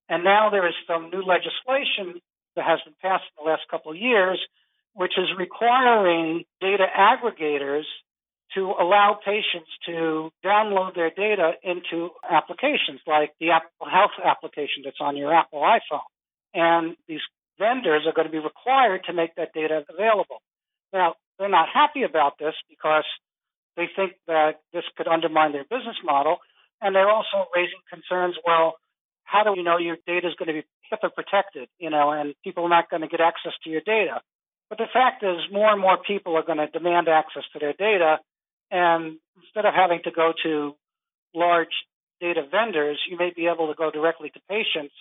And 0.09 0.25
now 0.25 0.51
there 0.51 0.67
is 0.67 0.75
some 0.87 1.11
new 1.11 1.23
legislation 1.23 2.21
that 2.57 2.65
has 2.65 2.79
been 2.85 2.95
passed 3.03 3.25
in 3.37 3.45
the 3.45 3.51
last 3.51 3.63
couple 3.71 3.93
of 3.93 3.99
years, 3.99 4.39
which 4.95 5.19
is 5.19 5.27
requiring 5.37 6.45
data 6.61 6.87
aggregators 6.97 7.85
to 8.55 8.73
allow 8.81 9.19
patients 9.25 9.71
to 9.87 10.31
download 10.45 10.95
their 10.95 11.11
data 11.11 11.53
into 11.63 12.11
applications 12.29 13.01
like 13.07 13.33
the 13.41 13.51
Apple 13.51 13.89
Health 13.91 14.17
application 14.25 14.83
that's 14.85 15.01
on 15.01 15.17
your 15.17 15.35
Apple 15.35 15.61
iPhone. 15.61 16.09
And 16.55 16.97
these 17.07 17.21
vendors 17.59 18.07
are 18.07 18.13
going 18.13 18.27
to 18.27 18.33
be 18.33 18.39
required 18.39 19.05
to 19.05 19.13
make 19.13 19.35
that 19.37 19.53
data 19.53 19.85
available. 19.89 20.41
Now, 20.93 21.15
they're 21.39 21.49
not 21.49 21.69
happy 21.73 22.03
about 22.03 22.39
this 22.39 22.55
because 22.69 23.05
they 23.77 23.89
think 23.95 24.13
that 24.27 24.61
this 24.73 24.85
could 24.97 25.07
undermine 25.07 25.53
their 25.53 25.65
business 25.65 25.97
model. 26.05 26.39
And 26.81 26.95
they're 26.95 27.11
also 27.11 27.47
raising 27.55 27.81
concerns 27.91 28.37
well, 28.47 28.75
how 29.25 29.45
do 29.45 29.53
we 29.53 29.63
know 29.63 29.77
your 29.77 29.99
data 30.07 30.29
is 30.29 30.35
going 30.39 30.49
to 30.49 30.63
be 30.63 30.67
HIPAA 30.91 31.15
protected, 31.15 31.69
you 31.79 31.91
know, 31.91 32.11
and 32.11 32.35
people 32.43 32.65
are 32.65 32.69
not 32.69 32.89
going 32.89 33.03
to 33.03 33.09
get 33.09 33.21
access 33.21 33.53
to 33.65 33.71
your 33.71 33.83
data? 33.83 34.21
But 34.71 34.79
the 34.79 34.87
fact 34.93 35.23
is, 35.23 35.37
more 35.53 35.71
and 35.71 35.81
more 35.81 35.99
people 35.99 36.37
are 36.37 36.43
going 36.43 36.59
to 36.59 36.67
demand 36.67 37.09
access 37.09 37.45
to 37.53 37.59
their 37.59 37.73
data, 37.73 38.19
and 38.71 39.19
instead 39.43 39.65
of 39.65 39.75
having 39.75 40.01
to 40.05 40.11
go 40.11 40.33
to 40.43 40.75
large 41.35 41.75
data 42.21 42.43
vendors, 42.51 42.99
you 43.09 43.17
may 43.17 43.33
be 43.35 43.47
able 43.47 43.69
to 43.69 43.75
go 43.75 43.91
directly 43.91 44.31
to 44.31 44.41
patients 44.49 44.95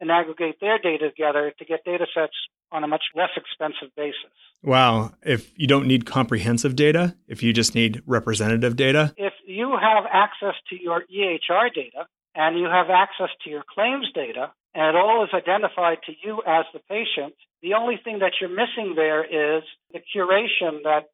and 0.00 0.10
aggregate 0.10 0.56
their 0.60 0.78
data 0.78 1.10
together 1.10 1.52
to 1.58 1.64
get 1.64 1.84
data 1.84 2.06
sets 2.14 2.34
on 2.70 2.84
a 2.84 2.86
much 2.86 3.02
less 3.14 3.30
expensive 3.36 3.94
basis. 3.96 4.30
Wow. 4.62 5.12
If 5.22 5.58
you 5.58 5.66
don't 5.66 5.86
need 5.86 6.06
comprehensive 6.06 6.76
data, 6.76 7.16
if 7.26 7.42
you 7.42 7.52
just 7.52 7.74
need 7.74 8.02
representative 8.06 8.76
data? 8.76 9.14
If 9.16 9.32
you 9.46 9.76
have 9.80 10.04
access 10.12 10.54
to 10.70 10.80
your 10.80 11.02
EHR 11.02 11.72
data 11.74 12.06
and 12.34 12.58
you 12.58 12.66
have 12.66 12.90
access 12.90 13.30
to 13.44 13.50
your 13.50 13.64
claims 13.74 14.06
data, 14.14 14.52
and 14.74 14.96
it 14.96 14.96
all 14.96 15.24
is 15.24 15.30
identified 15.32 15.98
to 16.06 16.12
you 16.22 16.42
as 16.46 16.66
the 16.72 16.80
patient, 16.88 17.34
the 17.62 17.74
only 17.74 17.96
thing 18.02 18.20
that 18.20 18.32
you're 18.40 18.50
missing 18.50 18.94
there 18.94 19.24
is 19.24 19.64
the 19.92 20.00
curation 20.14 20.82
that 20.84 21.08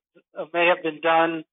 may 0.52 0.66
have 0.66 0.82
been 0.82 1.00
done 1.00 1.44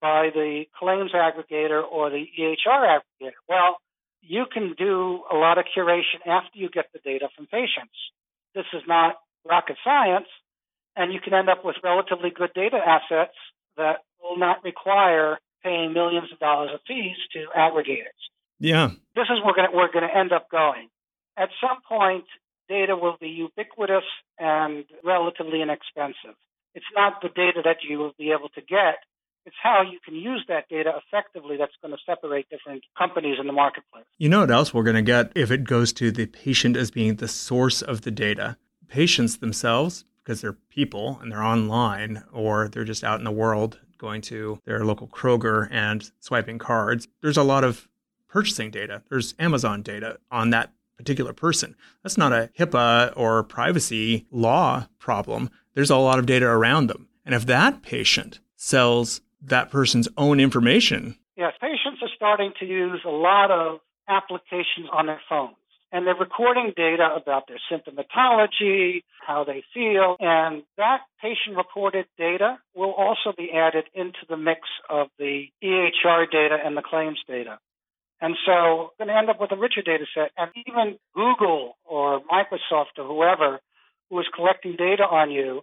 by 0.00 0.30
the 0.34 0.64
claims 0.78 1.12
aggregator 1.12 1.82
or 1.82 2.10
the 2.10 2.26
EHR 2.38 2.98
aggregator. 2.98 3.32
Well, 3.48 3.76
you 4.22 4.44
can 4.52 4.74
do 4.76 5.22
a 5.32 5.36
lot 5.36 5.58
of 5.58 5.64
curation 5.76 6.26
after 6.26 6.58
you 6.58 6.68
get 6.68 6.86
the 6.92 6.98
data 6.98 7.28
from 7.36 7.46
patients. 7.46 7.94
This 8.54 8.66
is 8.72 8.82
not 8.86 9.16
rocket 9.48 9.76
science, 9.84 10.26
and 10.96 11.12
you 11.12 11.20
can 11.20 11.34
end 11.34 11.48
up 11.48 11.64
with 11.64 11.76
relatively 11.84 12.30
good 12.30 12.50
data 12.54 12.78
assets 12.78 13.36
that 13.76 13.98
will 14.20 14.38
not 14.38 14.64
require 14.64 15.38
paying 15.62 15.92
millions 15.92 16.32
of 16.32 16.38
dollars 16.38 16.70
of 16.74 16.80
fees 16.86 17.16
to 17.32 17.46
aggregators. 17.56 18.18
Yeah. 18.58 18.90
This 19.14 19.26
is 19.30 19.38
where 19.44 19.54
we're 19.56 19.66
going 19.66 19.68
we're 19.74 19.92
going 19.92 20.08
to 20.08 20.16
end 20.16 20.32
up 20.32 20.50
going. 20.50 20.88
At 21.36 21.50
some 21.60 21.78
point, 21.86 22.24
data 22.68 22.96
will 22.96 23.16
be 23.20 23.28
ubiquitous 23.28 24.04
and 24.38 24.84
relatively 25.04 25.60
inexpensive. 25.62 26.36
It's 26.74 26.86
not 26.94 27.20
the 27.22 27.28
data 27.28 27.60
that 27.64 27.78
you 27.88 27.98
will 27.98 28.14
be 28.18 28.32
able 28.32 28.48
to 28.50 28.60
get 28.60 28.96
it's 29.46 29.56
how 29.62 29.82
you 29.82 29.98
can 30.04 30.14
use 30.14 30.44
that 30.48 30.68
data 30.68 30.92
effectively 31.06 31.56
that's 31.56 31.72
going 31.80 31.94
to 31.94 31.98
separate 32.04 32.50
different 32.50 32.82
companies 32.98 33.36
in 33.40 33.46
the 33.46 33.52
marketplace. 33.52 34.04
You 34.18 34.28
know 34.28 34.40
what 34.40 34.50
else 34.50 34.74
we're 34.74 34.82
going 34.82 34.96
to 34.96 35.02
get 35.02 35.32
if 35.34 35.50
it 35.50 35.64
goes 35.64 35.92
to 35.94 36.10
the 36.10 36.26
patient 36.26 36.76
as 36.76 36.90
being 36.90 37.16
the 37.16 37.28
source 37.28 37.80
of 37.80 38.02
the 38.02 38.10
data? 38.10 38.56
Patients 38.88 39.38
themselves, 39.38 40.04
because 40.22 40.40
they're 40.40 40.52
people 40.52 41.18
and 41.22 41.30
they're 41.30 41.42
online 41.42 42.24
or 42.32 42.68
they're 42.68 42.84
just 42.84 43.04
out 43.04 43.18
in 43.18 43.24
the 43.24 43.30
world 43.30 43.78
going 43.98 44.20
to 44.20 44.60
their 44.64 44.84
local 44.84 45.08
Kroger 45.08 45.68
and 45.70 46.10
swiping 46.20 46.58
cards, 46.58 47.08
there's 47.22 47.36
a 47.36 47.42
lot 47.42 47.64
of 47.64 47.88
purchasing 48.28 48.70
data. 48.70 49.02
There's 49.08 49.34
Amazon 49.38 49.82
data 49.82 50.18
on 50.30 50.50
that 50.50 50.72
particular 50.96 51.32
person. 51.32 51.76
That's 52.02 52.18
not 52.18 52.32
a 52.32 52.50
HIPAA 52.58 53.12
or 53.16 53.42
privacy 53.42 54.26
law 54.30 54.86
problem. 54.98 55.50
There's 55.74 55.90
a 55.90 55.96
lot 55.96 56.18
of 56.18 56.26
data 56.26 56.46
around 56.46 56.88
them. 56.88 57.08
And 57.24 57.34
if 57.34 57.46
that 57.46 57.82
patient 57.82 58.40
sells 58.56 59.20
that 59.46 59.70
person's 59.70 60.08
own 60.16 60.40
information. 60.40 61.16
Yes, 61.36 61.52
patients 61.60 62.02
are 62.02 62.10
starting 62.14 62.52
to 62.60 62.66
use 62.66 63.00
a 63.04 63.10
lot 63.10 63.50
of 63.50 63.80
applications 64.08 64.88
on 64.92 65.06
their 65.06 65.20
phones. 65.28 65.56
And 65.92 66.06
they're 66.06 66.16
recording 66.16 66.72
data 66.76 67.08
about 67.14 67.44
their 67.46 67.60
symptomatology, 67.70 69.02
how 69.24 69.44
they 69.44 69.62
feel, 69.72 70.16
and 70.18 70.62
that 70.76 71.00
patient 71.22 71.56
reported 71.56 72.06
data 72.18 72.58
will 72.74 72.90
also 72.90 73.32
be 73.36 73.50
added 73.52 73.84
into 73.94 74.18
the 74.28 74.36
mix 74.36 74.60
of 74.90 75.08
the 75.18 75.46
EHR 75.62 76.30
data 76.30 76.56
and 76.62 76.76
the 76.76 76.82
claims 76.82 77.18
data. 77.28 77.58
And 78.20 78.34
so 78.44 78.92
we're 78.98 79.06
going 79.06 79.14
to 79.14 79.18
end 79.18 79.30
up 79.30 79.40
with 79.40 79.52
a 79.52 79.56
richer 79.56 79.82
data 79.82 80.06
set. 80.14 80.32
And 80.36 80.50
even 80.66 80.98
Google 81.14 81.76
or 81.84 82.20
Microsoft 82.20 82.98
or 82.98 83.04
whoever 83.04 83.60
who 84.10 84.18
is 84.20 84.26
collecting 84.34 84.76
data 84.76 85.02
on 85.02 85.30
you 85.30 85.62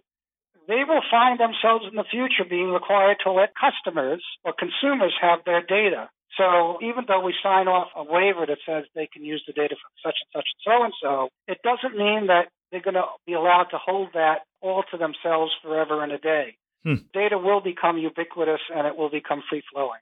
they 0.68 0.82
will 0.86 1.02
find 1.10 1.38
themselves 1.38 1.84
in 1.88 1.96
the 1.96 2.04
future 2.10 2.48
being 2.48 2.70
required 2.70 3.18
to 3.24 3.32
let 3.32 3.52
customers 3.54 4.22
or 4.44 4.52
consumers 4.52 5.14
have 5.20 5.40
their 5.44 5.62
data. 5.62 6.08
So 6.36 6.78
even 6.82 7.04
though 7.06 7.20
we 7.20 7.34
sign 7.42 7.68
off 7.68 7.88
a 7.94 8.02
waiver 8.02 8.46
that 8.46 8.58
says 8.66 8.84
they 8.94 9.08
can 9.12 9.24
use 9.24 9.42
the 9.46 9.52
data 9.52 9.76
from 9.76 9.92
such 10.02 10.16
and 10.20 10.30
such 10.34 10.48
and 10.50 10.62
so 10.64 10.84
and 10.84 10.94
so, 11.00 11.28
it 11.46 11.58
doesn't 11.62 11.96
mean 11.96 12.26
that 12.26 12.48
they're 12.70 12.82
going 12.82 12.94
to 12.94 13.06
be 13.26 13.34
allowed 13.34 13.68
to 13.70 13.78
hold 13.78 14.08
that 14.14 14.40
all 14.60 14.82
to 14.90 14.96
themselves 14.98 15.52
forever 15.62 16.02
and 16.02 16.12
a 16.12 16.18
day. 16.18 16.56
Hmm. 16.82 17.06
Data 17.12 17.38
will 17.38 17.60
become 17.60 17.98
ubiquitous 17.98 18.60
and 18.74 18.86
it 18.86 18.96
will 18.96 19.10
become 19.10 19.42
free 19.48 19.62
flowing. 19.72 20.00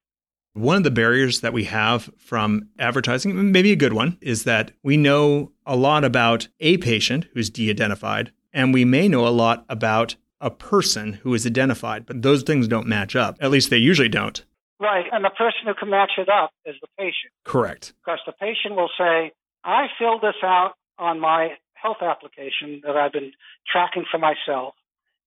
One 0.55 0.79
of 0.79 0.85
the 0.85 0.91
barriers 0.91 1.41
that 1.41 1.53
we 1.53 1.65
have 1.65 2.11
from 2.19 2.69
advertising, 2.79 3.53
maybe 3.53 3.73
a 3.73 3.77
good 3.77 3.95
one, 3.95 4.19
is 4.21 4.45
that 4.45 4.73
we 4.83 4.99
know 4.99 5.53
a 5.65 5.77
lot 5.77 6.05
about 6.05 6.49
a 6.61 6.77
patient 6.77 7.27
who's 7.33 7.49
de 7.49 7.71
identified, 7.71 8.33
and 8.53 8.75
we 8.75 8.85
may 8.85 9.09
know 9.09 9.27
a 9.27 9.31
lot 9.31 9.65
about 9.71 10.17
a 10.43 10.51
person 10.51 11.15
who 11.15 11.33
is 11.33 11.47
identified, 11.47 12.05
but 12.05 12.21
those 12.21 12.43
things 12.43 12.69
don't 12.69 12.87
match 12.87 13.17
up. 13.17 13.39
At 13.41 13.51
least 13.51 13.71
they 13.71 13.79
usually 13.79 14.09
don't. 14.09 14.45
Right. 14.81 15.07
And 15.13 15.25
the 15.25 15.31
person 15.31 15.61
who 15.65 15.75
can 15.75 15.89
match 15.89 16.13
it 16.19 16.29
up 16.29 16.51
is 16.67 16.75
the 16.83 16.89
patient. 16.99 17.33
Correct. 17.45 17.95
Because 18.05 18.19
the 18.27 18.33
patient 18.33 18.75
will 18.75 18.91
say, 18.99 19.33
I 19.65 19.87
filled 19.99 20.23
this 20.23 20.35
out 20.43 20.73
on 20.99 21.21
my 21.21 21.51
health 21.75 22.03
application 22.03 22.83
that 22.85 22.97
I've 22.97 23.13
been 23.13 23.33
tracking 23.71 24.05
for 24.11 24.19
myself, 24.19 24.75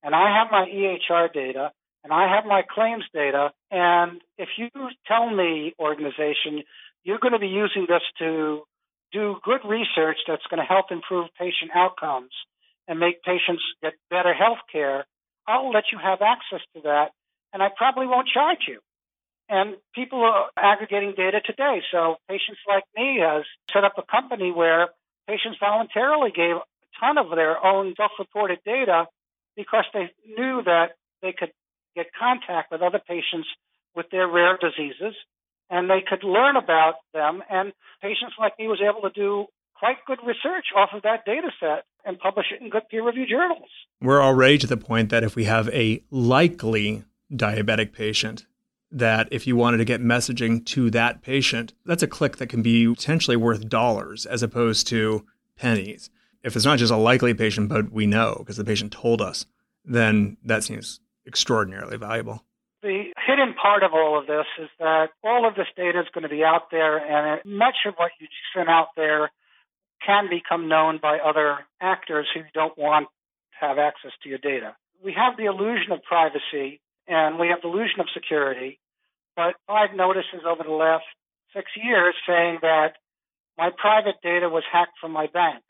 and 0.04 0.14
I 0.14 0.38
have 0.38 0.52
my 0.52 0.68
EHR 0.70 1.34
data, 1.34 1.72
and 2.04 2.14
I 2.14 2.34
have 2.36 2.46
my 2.46 2.64
claims 2.70 3.06
data. 3.14 3.52
And 3.72 4.22
if 4.38 4.50
you 4.58 4.70
tell 5.08 5.30
me, 5.30 5.74
organization, 5.80 6.64
you're 7.04 7.20
going 7.20 7.34
to 7.34 7.40
be 7.40 7.48
using 7.48 7.86
this 7.88 8.04
to 8.20 8.64
do 9.12 9.36
good 9.44 9.62
research 9.66 10.18
that's 10.28 10.46
going 10.50 10.60
to 10.60 10.66
help 10.66 10.92
improve 10.92 11.28
patient 11.40 11.72
outcomes 11.74 12.32
and 12.88 13.00
make 13.00 13.24
patients 13.24 13.64
get 13.82 13.94
better 14.10 14.34
health 14.34 14.60
care, 14.72 15.06
I'll 15.48 15.72
let 15.72 15.86
you 15.92 16.00
have 16.02 16.22
access 16.22 16.62
to 16.76 16.82
that 16.84 17.12
and 17.54 17.64
I 17.64 17.70
probably 17.76 18.08
won't 18.08 18.28
charge 18.28 18.68
you. 18.68 18.80
And 19.48 19.76
people 19.94 20.20
are 20.24 20.50
aggregating 20.58 21.14
data 21.16 21.40
today. 21.40 21.82
So 21.92 22.18
patients 22.28 22.60
like 22.68 22.84
me 22.98 23.20
has 23.22 23.44
set 23.72 23.84
up 23.84 23.94
a 23.98 24.04
company 24.04 24.52
where 24.52 24.90
patients 25.28 25.58
voluntarily 25.60 26.32
gave 26.36 26.56
a 26.58 26.66
ton 27.00 27.18
of 27.18 27.30
their 27.30 27.64
own 27.64 27.94
self-reported 27.96 28.60
data 28.66 29.06
because 29.56 29.86
they 29.94 30.12
knew 30.28 30.64
that 30.66 30.98
they 31.22 31.32
could 31.32 31.52
get 31.96 32.08
contact 32.18 32.72
with 32.72 32.82
other 32.82 33.00
patients 33.00 33.48
with 33.96 34.08
their 34.12 34.28
rare 34.28 34.58
diseases 34.58 35.16
and 35.70 35.90
they 35.90 36.04
could 36.06 36.24
learn 36.24 36.58
about 36.58 36.96
them. 37.14 37.42
And 37.50 37.72
patients 38.02 38.34
like 38.40 38.60
me 38.60 38.68
was 38.68 38.82
able 38.82 39.08
to 39.08 39.14
do 39.14 39.46
quite 39.78 39.98
good 40.06 40.20
research 40.26 40.66
off 40.76 40.90
of 40.94 41.04
that 41.04 41.26
data 41.26 41.52
set 41.60 41.86
and 42.06 42.20
publish 42.20 42.48
it 42.52 42.62
in 42.62 42.70
good 42.70 42.88
peer 42.90 43.04
reviewed 43.04 43.30
journals. 43.30 43.70
We're 44.02 44.22
already 44.22 44.58
to 44.60 44.68
the 44.68 44.78
point 44.78 45.10
that 45.10 45.24
if 45.24 45.36
we 45.36 45.46
have 45.46 45.70
a 45.70 46.04
likely 46.12 47.04
diabetic 47.32 47.94
patient, 47.94 48.46
that 48.92 49.28
if 49.32 49.48
you 49.48 49.56
wanted 49.56 49.78
to 49.78 49.86
get 49.86 50.02
messaging 50.02 50.66
to 50.68 50.90
that 50.92 51.22
patient, 51.22 51.74
that's 51.86 52.04
a 52.04 52.08
click 52.08 52.38
that 52.38 52.48
can 52.48 52.62
be 52.62 52.88
potentially 52.88 53.36
worth 53.36 53.68
dollars 53.68 54.26
as 54.26 54.44
opposed 54.44 54.88
to 54.88 55.26
pennies. 55.58 56.10
If 56.44 56.56
it's 56.56 56.66
not 56.66 56.78
just 56.78 56.94
a 56.94 56.98
likely 56.98 57.34
patient, 57.34 57.70
but 57.70 57.92
we 57.92 58.06
know 58.06 58.36
because 58.40 58.58
the 58.58 58.64
patient 58.64 58.92
told 58.92 59.22
us, 59.22 59.46
then 59.84 60.38
that 60.44 60.64
seems 60.64 61.00
extraordinarily 61.26 61.98
valuable. 61.98 62.44
The 62.84 63.06
hidden 63.26 63.56
part 63.60 63.82
of 63.82 63.94
all 63.94 64.20
of 64.20 64.28
this 64.28 64.46
is 64.62 64.70
that 64.80 65.10
all 65.24 65.48
of 65.48 65.56
this 65.56 65.66
data 65.76 66.00
is 66.00 66.06
going 66.14 66.22
to 66.22 66.30
be 66.30 66.44
out 66.44 66.70
there, 66.70 66.98
and 66.98 67.42
much 67.44 67.78
of 67.88 67.96
what 67.96 68.12
you 68.20 68.28
send 68.56 68.70
out 68.70 68.90
there 68.96 69.32
can 70.06 70.30
become 70.30 70.68
known 70.68 71.00
by 71.02 71.20
other 71.20 71.60
actors 71.82 72.28
who 72.34 72.42
don't 72.54 72.78
want 72.78 73.08
to 73.60 73.66
have 73.66 73.78
access 73.78 74.12
to 74.24 74.30
your 74.30 74.38
data. 74.38 74.76
We 75.04 75.14
have 75.14 75.38
the 75.38 75.46
illusion 75.46 75.92
of 75.92 76.04
privacy 76.04 76.82
and 77.08 77.40
we 77.40 77.48
have 77.50 77.62
the 77.62 77.70
illusion 77.70 78.00
of 78.00 78.08
security, 78.14 78.80
but 79.36 79.56
I've 79.70 79.96
notices 79.96 80.42
over 80.48 80.64
the 80.64 80.72
last 80.74 81.06
six 81.56 81.72
years 81.76 82.16
saying 82.28 82.60
that 82.62 82.96
my 83.58 83.70
private 83.76 84.16
data 84.22 84.50
was 84.50 84.64
hacked 84.72 84.98
from 85.00 85.12
my 85.12 85.28
bank. 85.28 85.64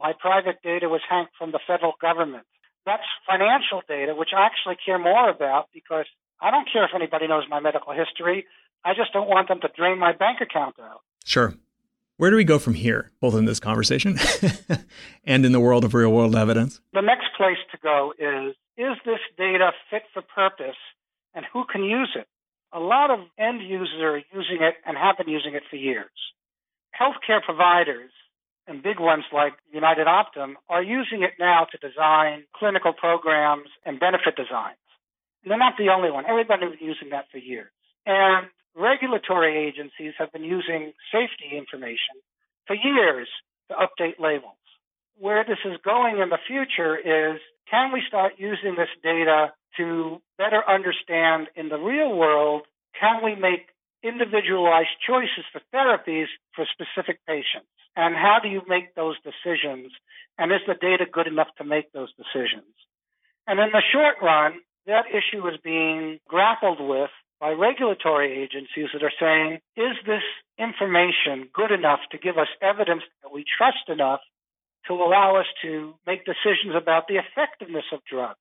My 0.00 0.12
private 0.18 0.60
data 0.62 0.88
was 0.88 1.00
hacked 1.08 1.36
from 1.38 1.52
the 1.52 1.60
federal 1.66 1.94
government. 2.00 2.44
That's 2.84 3.04
financial 3.26 3.80
data, 3.88 4.14
which 4.14 4.30
I 4.36 4.44
actually 4.44 4.76
care 4.84 4.98
more 4.98 5.30
about 5.30 5.68
because 5.72 6.06
I 6.40 6.50
don't 6.50 6.68
care 6.70 6.84
if 6.84 6.90
anybody 6.94 7.26
knows 7.26 7.44
my 7.48 7.60
medical 7.60 7.94
history. 7.94 8.44
I 8.84 8.92
just 8.92 9.12
don't 9.12 9.28
want 9.28 9.48
them 9.48 9.60
to 9.60 9.68
drain 9.74 9.98
my 9.98 10.12
bank 10.12 10.40
account 10.42 10.76
out. 10.78 11.00
Sure. 11.24 11.54
Where 12.16 12.30
do 12.30 12.36
we 12.36 12.44
go 12.44 12.60
from 12.60 12.74
here, 12.74 13.10
both 13.20 13.34
in 13.34 13.44
this 13.44 13.58
conversation 13.58 14.18
and 15.24 15.44
in 15.44 15.50
the 15.50 15.58
world 15.58 15.84
of 15.84 15.94
real 15.94 16.12
world 16.12 16.36
evidence? 16.36 16.80
The 16.92 17.00
next 17.00 17.26
place 17.36 17.58
to 17.72 17.78
go 17.82 18.12
is 18.18 18.54
is 18.76 18.96
this 19.04 19.18
data 19.36 19.72
fit 19.90 20.02
for 20.12 20.22
purpose 20.22 20.78
and 21.34 21.44
who 21.52 21.64
can 21.64 21.82
use 21.82 22.10
it? 22.14 22.26
A 22.72 22.78
lot 22.78 23.10
of 23.10 23.20
end 23.38 23.62
users 23.62 24.00
are 24.00 24.18
using 24.32 24.62
it 24.62 24.74
and 24.86 24.96
have 24.96 25.18
been 25.18 25.28
using 25.28 25.54
it 25.54 25.62
for 25.68 25.76
years. 25.76 26.10
Healthcare 26.94 27.42
providers 27.42 28.10
and 28.66 28.82
big 28.82 29.00
ones 29.00 29.24
like 29.32 29.54
United 29.72 30.06
Optum 30.06 30.54
are 30.68 30.82
using 30.82 31.22
it 31.22 31.32
now 31.38 31.66
to 31.70 31.78
design 31.78 32.44
clinical 32.56 32.92
programs 32.92 33.68
and 33.84 33.98
benefit 33.98 34.36
designs. 34.36 34.78
And 35.42 35.50
they're 35.50 35.58
not 35.58 35.74
the 35.76 35.90
only 35.90 36.10
one. 36.10 36.26
Everybody's 36.26 36.78
been 36.78 36.88
using 36.88 37.10
that 37.10 37.26
for 37.30 37.38
years. 37.38 37.70
And 38.06 38.46
regulatory 38.76 39.66
agencies 39.66 40.14
have 40.18 40.32
been 40.32 40.44
using 40.44 40.92
safety 41.12 41.56
information 41.56 42.18
for 42.66 42.74
years 42.74 43.28
to 43.68 43.74
update 43.74 44.18
labels. 44.18 44.58
Where 45.16 45.44
this 45.44 45.58
is 45.64 45.78
going 45.84 46.18
in 46.18 46.28
the 46.28 46.38
future 46.46 46.96
is 46.96 47.40
can 47.70 47.92
we 47.92 48.02
start 48.06 48.34
using 48.38 48.74
this 48.76 48.90
data 49.02 49.52
to 49.76 50.20
better 50.38 50.62
understand 50.68 51.48
in 51.56 51.68
the 51.68 51.78
real 51.78 52.14
world, 52.16 52.62
can 52.98 53.24
we 53.24 53.34
make 53.34 53.68
individualized 54.02 54.94
choices 55.06 55.44
for 55.52 55.60
therapies 55.74 56.26
for 56.54 56.66
specific 56.70 57.20
patients? 57.26 57.70
And 57.96 58.14
how 58.14 58.38
do 58.42 58.48
you 58.48 58.62
make 58.68 58.94
those 58.94 59.16
decisions? 59.22 59.92
And 60.38 60.52
is 60.52 60.60
the 60.66 60.74
data 60.74 61.06
good 61.10 61.26
enough 61.26 61.48
to 61.58 61.64
make 61.64 61.92
those 61.92 62.10
decisions? 62.14 62.74
And 63.46 63.58
in 63.60 63.70
the 63.72 63.82
short 63.92 64.16
run, 64.22 64.60
that 64.86 65.06
issue 65.08 65.46
is 65.48 65.54
being 65.62 66.18
grappled 66.28 66.80
with 66.80 67.10
by 67.40 67.50
regulatory 67.50 68.42
agencies 68.42 68.88
that 68.92 69.02
are 69.02 69.12
saying, 69.18 69.60
is 69.76 69.96
this 70.06 70.22
information 70.58 71.48
good 71.52 71.70
enough 71.70 72.00
to 72.12 72.18
give 72.18 72.38
us 72.38 72.48
evidence 72.62 73.02
that 73.22 73.32
we 73.32 73.44
trust 73.44 73.88
enough 73.88 74.20
to 74.86 74.94
allow 74.94 75.36
us 75.36 75.46
to 75.62 75.94
make 76.06 76.24
decisions 76.24 76.74
about 76.76 77.08
the 77.08 77.16
effectiveness 77.16 77.84
of 77.92 78.00
drugs? 78.10 78.38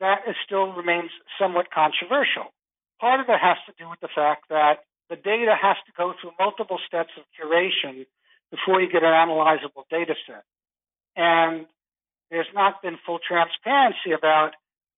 That 0.00 0.22
still 0.44 0.72
remains 0.72 1.10
somewhat 1.38 1.70
controversial. 1.70 2.50
Part 3.00 3.20
of 3.20 3.28
it 3.28 3.38
has 3.40 3.58
to 3.66 3.72
do 3.78 3.88
with 3.88 4.00
the 4.00 4.08
fact 4.14 4.48
that 4.50 4.84
the 5.08 5.16
data 5.16 5.54
has 5.60 5.76
to 5.86 5.92
go 5.96 6.14
through 6.20 6.32
multiple 6.38 6.78
steps 6.86 7.12
of 7.16 7.24
curation 7.36 8.06
before 8.50 8.80
you 8.80 8.90
get 8.90 9.02
an 9.02 9.12
analyzable 9.12 9.84
data 9.90 10.14
set. 10.26 10.44
And 11.16 11.66
there's 12.30 12.50
not 12.54 12.82
been 12.82 12.98
full 13.04 13.18
transparency 13.18 14.12
about 14.16 14.52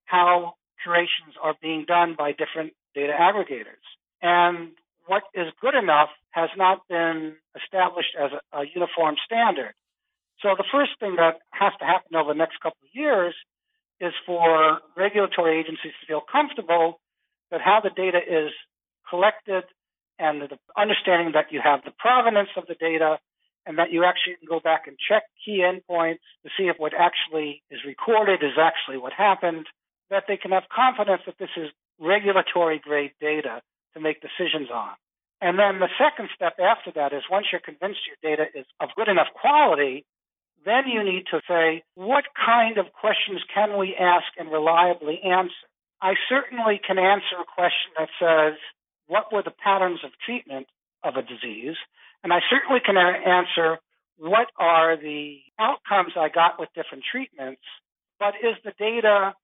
how 0.04 0.54
curations 0.82 1.34
are 1.42 1.54
being 1.60 1.84
done 1.86 2.14
by 2.16 2.32
different 2.32 2.72
data 2.94 3.12
aggregators. 3.12 3.84
And 4.22 4.72
what 5.06 5.22
is 5.34 5.46
good 5.60 5.74
enough 5.74 6.10
has 6.30 6.50
not 6.56 6.86
been 6.88 7.34
established 7.54 8.16
as 8.18 8.30
a, 8.32 8.60
a 8.60 8.64
uniform 8.74 9.16
standard. 9.24 9.74
So 10.40 10.54
the 10.56 10.64
first 10.72 10.92
thing 11.00 11.16
that 11.16 11.40
has 11.50 11.72
to 11.78 11.84
happen 11.84 12.16
over 12.16 12.32
the 12.32 12.38
next 12.38 12.60
couple 12.60 12.80
of 12.82 12.90
years 12.92 13.34
is 14.00 14.12
for 14.26 14.80
regulatory 14.96 15.60
agencies 15.60 15.92
to 16.00 16.06
feel 16.06 16.20
comfortable 16.20 17.00
that 17.50 17.60
how 17.60 17.80
the 17.82 17.90
data 17.90 18.18
is 18.18 18.50
collected 19.08 19.64
and 20.18 20.42
the 20.42 20.58
understanding 20.76 21.32
that 21.34 21.52
you 21.52 21.60
have 21.62 21.80
the 21.84 21.92
provenance 21.98 22.50
of 22.56 22.66
the 22.66 22.74
data 22.74 23.18
and 23.66 23.78
that 23.78 23.92
you 23.92 24.04
actually 24.04 24.36
can 24.36 24.48
go 24.48 24.60
back 24.60 24.86
and 24.86 24.96
check 24.98 25.22
key 25.44 25.64
endpoints 25.64 26.24
to 26.42 26.50
see 26.56 26.64
if 26.64 26.76
what 26.78 26.92
actually 26.92 27.62
is 27.70 27.80
recorded 27.86 28.42
is 28.42 28.58
actually 28.60 28.98
what 28.98 29.12
happened, 29.12 29.66
that 30.10 30.24
they 30.28 30.36
can 30.36 30.50
have 30.50 30.64
confidence 30.68 31.22
that 31.26 31.38
this 31.38 31.48
is 31.56 31.70
regulatory 32.00 32.78
grade 32.78 33.12
data 33.20 33.62
to 33.94 34.00
make 34.00 34.20
decisions 34.20 34.68
on. 34.72 34.94
And 35.40 35.58
then 35.58 35.78
the 35.78 35.92
second 35.98 36.30
step 36.34 36.56
after 36.58 36.92
that 36.94 37.12
is 37.12 37.22
once 37.30 37.46
you're 37.52 37.60
convinced 37.60 38.00
your 38.06 38.16
data 38.22 38.46
is 38.54 38.66
of 38.80 38.88
good 38.96 39.08
enough 39.08 39.28
quality, 39.34 40.04
then 40.64 40.88
you 40.88 41.04
need 41.04 41.24
to 41.30 41.40
say, 41.46 41.84
what 41.94 42.24
kind 42.34 42.78
of 42.78 42.92
questions 42.92 43.42
can 43.52 43.78
we 43.78 43.94
ask 43.94 44.24
and 44.38 44.50
reliably 44.50 45.20
answer? 45.22 45.68
I 46.00 46.14
certainly 46.28 46.80
can 46.84 46.98
answer 46.98 47.36
a 47.40 47.44
question 47.44 47.92
that 47.98 48.08
says, 48.18 48.58
what 49.06 49.32
were 49.32 49.42
the 49.42 49.52
patterns 49.52 50.00
of 50.04 50.10
treatment 50.24 50.66
of 51.02 51.16
a 51.16 51.22
disease? 51.22 51.76
And 52.22 52.32
I 52.32 52.40
certainly 52.48 52.80
can 52.84 52.96
answer, 52.96 53.78
what 54.16 54.48
are 54.56 54.96
the 54.96 55.40
outcomes 55.58 56.12
I 56.16 56.28
got 56.28 56.58
with 56.58 56.70
different 56.74 57.04
treatments? 57.10 57.62
But 58.18 58.34
is 58.40 58.56
the 58.64 58.72
data 58.78 59.34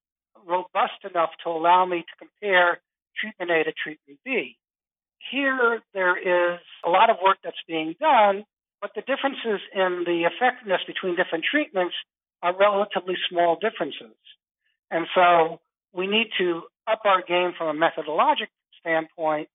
robust 0.46 1.04
enough 1.08 1.30
to 1.44 1.50
allow 1.50 1.84
me 1.84 2.00
to 2.02 2.14
compare 2.18 2.80
treatment 3.16 3.50
A 3.50 3.64
to 3.64 3.72
treatment 3.72 4.20
B? 4.24 4.56
Here, 5.30 5.80
there 5.92 6.16
is 6.16 6.60
a 6.84 6.90
lot 6.90 7.10
of 7.10 7.16
work 7.22 7.38
that's 7.44 7.60
being 7.68 7.94
done, 8.00 8.44
but 8.80 8.92
the 8.94 9.02
differences 9.02 9.60
in 9.74 10.04
the 10.06 10.24
effectiveness 10.24 10.80
between 10.86 11.16
different 11.16 11.44
treatments 11.44 11.94
are 12.42 12.56
relatively 12.56 13.16
small 13.28 13.58
differences. 13.60 14.16
And 14.90 15.06
so 15.14 15.60
we 15.92 16.06
need 16.06 16.28
to 16.38 16.62
up 16.86 17.02
our 17.04 17.22
game 17.22 17.52
from 17.56 17.68
a 17.68 17.78
methodologic 17.78 18.48
standpoint 18.80 19.48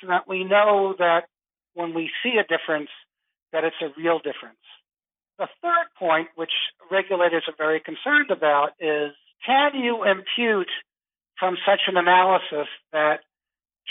so 0.00 0.08
that 0.08 0.28
we 0.28 0.44
know 0.44 0.94
that 0.98 1.24
when 1.74 1.94
we 1.94 2.10
see 2.22 2.36
a 2.38 2.42
difference, 2.42 2.90
that 3.52 3.64
it's 3.64 3.76
a 3.80 3.88
real 3.98 4.18
difference. 4.18 4.60
The 5.38 5.48
third 5.62 5.86
point, 5.98 6.28
which 6.34 6.52
regulators 6.90 7.44
are 7.48 7.54
very 7.56 7.80
concerned 7.80 8.30
about, 8.30 8.70
is 8.80 9.12
can 9.44 9.74
you 9.74 10.04
impute 10.04 10.70
from 11.38 11.56
such 11.66 11.80
an 11.86 11.96
analysis 11.96 12.68
that 12.92 13.20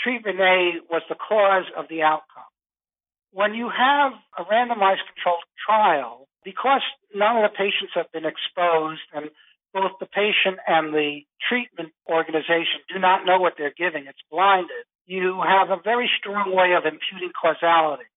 treatment 0.02 0.40
A 0.40 0.80
was 0.90 1.02
the 1.08 1.16
cause 1.16 1.64
of 1.76 1.86
the 1.88 2.02
outcome? 2.02 2.50
When 3.32 3.54
you 3.54 3.68
have 3.68 4.12
a 4.38 4.44
randomized 4.44 5.04
controlled 5.14 5.44
trial, 5.66 6.28
because 6.44 6.82
none 7.14 7.36
of 7.36 7.50
the 7.50 7.56
patients 7.56 7.92
have 7.94 8.10
been 8.12 8.24
exposed 8.24 9.02
and 9.12 9.30
both 9.74 9.92
the 10.00 10.06
patient 10.06 10.58
and 10.66 10.94
the 10.94 11.20
treatment 11.48 11.92
organization 12.08 12.80
do 12.92 12.98
not 12.98 13.26
know 13.26 13.38
what 13.38 13.54
they're 13.58 13.74
giving, 13.76 14.06
it's 14.06 14.22
blinded, 14.30 14.88
you 15.06 15.40
have 15.44 15.70
a 15.70 15.80
very 15.82 16.08
strong 16.18 16.54
way 16.54 16.72
of 16.72 16.84
imputing 16.84 17.32
causality. 17.32 18.08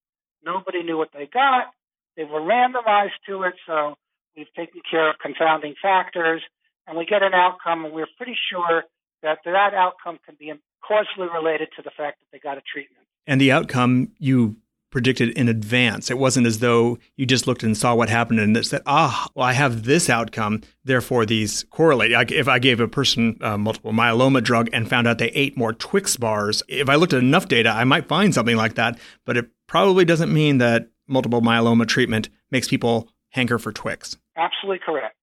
Nobody 0.44 0.84
knew 0.84 0.98
what 0.98 1.12
they 1.14 1.28
got. 1.28 1.72
They 2.16 2.24
were 2.24 2.42
randomized 2.42 3.20
to 3.28 3.44
it, 3.44 3.54
so 3.68 3.96
we've 4.36 4.52
taken 4.56 4.82
care 4.90 5.10
of 5.10 5.16
confounding 5.22 5.76
factors, 5.82 6.42
and 6.88 6.98
we 6.98 7.06
get 7.06 7.24
an 7.24 7.34
outcome, 7.34 7.86
and 7.86 7.94
we're 7.94 8.08
pretty 8.18 8.38
sure 8.52 8.84
that 9.24 9.40
that 9.46 9.74
outcome 9.74 10.20
can 10.26 10.36
be 10.40 10.52
causally 10.86 11.28
related 11.34 11.70
to 11.76 11.82
the 11.82 11.92
fact 11.92 12.20
that 12.20 12.26
they 12.32 12.40
got 12.40 12.58
a 12.58 12.62
treatment. 12.62 13.06
And 13.28 13.40
the 13.40 13.52
outcome, 13.52 14.12
you 14.18 14.58
predicted 14.92 15.30
in 15.30 15.48
advance. 15.48 16.12
It 16.12 16.18
wasn't 16.18 16.46
as 16.46 16.60
though 16.60 16.98
you 17.16 17.26
just 17.26 17.48
looked 17.48 17.64
and 17.64 17.76
saw 17.78 17.96
what 17.96 18.10
happened 18.10 18.40
and 18.40 18.66
said, 18.66 18.82
ah, 18.86 19.30
well, 19.34 19.48
I 19.48 19.54
have 19.54 19.84
this 19.84 20.10
outcome, 20.10 20.62
therefore 20.84 21.26
these 21.26 21.64
correlate. 21.70 22.12
Like 22.12 22.32
if 22.32 22.48
I 22.48 22.60
gave 22.60 22.80
a 22.80 22.88
person 22.88 23.38
a 23.40 23.58
multiple 23.58 23.94
myeloma 23.94 24.44
drug 24.44 24.70
and 24.74 24.90
found 24.90 25.08
out 25.08 25.18
they 25.18 25.30
ate 25.30 25.58
more 25.58 25.72
Twix 25.72 26.18
bars, 26.18 26.62
if 26.68 26.90
I 26.90 26.96
looked 26.96 27.14
at 27.14 27.20
enough 27.20 27.48
data, 27.48 27.70
I 27.70 27.86
might 27.86 28.08
find 28.08 28.34
something 28.34 28.58
like 28.58 28.76
that, 28.76 29.00
but 29.26 29.38
it 29.38 29.50
probably 29.66 30.04
doesn't 30.04 30.32
mean 30.32 30.58
that 30.58 30.90
multiple 31.08 31.42
myeloma 31.42 31.88
treatment 31.88 32.30
makes 32.52 32.68
people 32.68 33.10
hanker 33.30 33.58
for 33.58 33.72
Twix. 33.72 34.18
Absolutely 34.36 34.80
correct. 34.86 35.16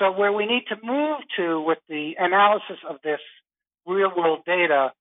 So 0.00 0.10
where 0.10 0.32
we 0.32 0.46
need 0.46 0.64
to 0.70 0.76
move 0.82 1.20
to 1.36 1.60
with 1.60 1.78
the 1.86 2.14
analysis 2.18 2.80
of 2.88 2.96
this 3.04 3.20
real 3.86 4.10
world 4.16 4.40
data 4.46 4.92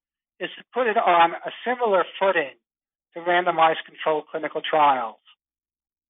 is 0.41 0.49
to 0.57 0.63
put 0.73 0.87
it 0.87 0.97
on 0.97 1.31
a 1.31 1.51
similar 1.65 2.03
footing 2.19 2.51
to 3.13 3.21
randomized 3.21 3.87
controlled 3.87 4.25
clinical 4.29 4.61
trials. 4.61 5.23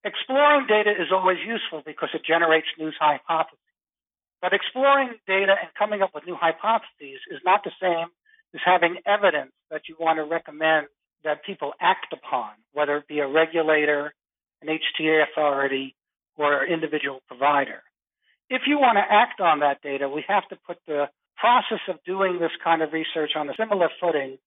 Exploring 0.04 0.66
data 0.68 0.90
is 0.90 1.12
always 1.12 1.38
useful 1.46 1.84
because 1.86 2.10
it 2.16 2.26
generates 2.26 2.66
new 2.80 2.92
hypotheses. 3.00 3.60
But 4.42 4.54
exploring 4.54 5.14
data 5.28 5.54
and 5.62 5.70
coming 5.78 6.02
up 6.02 6.16
with 6.16 6.26
new 6.26 6.36
hypotheses 6.36 7.22
is 7.30 7.42
not 7.46 7.64
the 7.64 7.72
same 7.80 8.08
as 8.56 8.62
having 8.66 8.98
evidence 9.06 9.52
that 9.70 9.84
you 9.88 9.98
want 10.00 10.18
to 10.18 10.24
recommend 10.24 10.88
that 11.24 11.46
people 11.46 11.74
act 11.80 12.12
upon, 12.12 12.52
whether 12.74 12.98
it 12.98 13.08
be 13.08 13.20
a 13.20 13.28
regulator, 13.28 14.14
an 14.64 14.70
HTA 14.70 15.26
authority, 15.30 15.96
or 16.38 16.64
an 16.64 16.74
individual 16.74 17.20
provider. 17.28 17.84
If 18.50 18.64
you 18.66 18.78
want 18.80 18.98
to 18.98 19.06
act 19.06 19.40
on 19.40 19.60
that 19.60 19.82
data, 19.82 20.10
we 20.10 20.24
have 20.28 20.48
to 20.50 20.58
put 20.66 20.78
the 20.88 21.06
process 21.38 21.80
of 21.88 22.04
doing 22.06 22.40
this 22.40 22.52
kind 22.64 22.82
of 22.82 22.92
research 22.92 23.32
on 23.36 23.50
a 23.50 23.54
similar 23.58 23.90
footing 24.02 24.38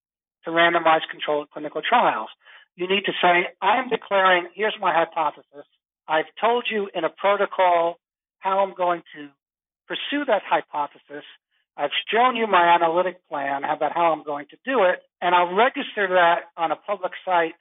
to 0.44 0.50
randomized 0.50 1.08
controlled 1.10 1.50
clinical 1.50 1.82
trials. 1.88 2.28
You 2.74 2.88
need 2.88 3.04
to 3.06 3.12
say, 3.22 3.46
I'm 3.62 3.88
declaring, 3.88 4.48
here's 4.54 4.74
my 4.80 4.92
hypothesis. 4.92 5.66
I've 6.08 6.26
told 6.40 6.66
you 6.70 6.88
in 6.94 7.04
a 7.04 7.10
protocol 7.10 7.98
how 8.40 8.58
I'm 8.60 8.74
going 8.74 9.02
to 9.14 9.28
pursue 9.86 10.24
that 10.26 10.42
hypothesis. 10.44 11.24
I've 11.76 11.94
shown 12.10 12.36
you 12.36 12.46
my 12.46 12.74
analytic 12.74 13.20
plan 13.28 13.62
about 13.64 13.92
how 13.94 14.12
I'm 14.12 14.24
going 14.24 14.46
to 14.50 14.56
do 14.64 14.82
it, 14.84 15.00
and 15.20 15.34
I'll 15.34 15.54
register 15.54 16.08
that 16.08 16.50
on 16.56 16.72
a 16.72 16.76
public 16.76 17.12
site 17.24 17.54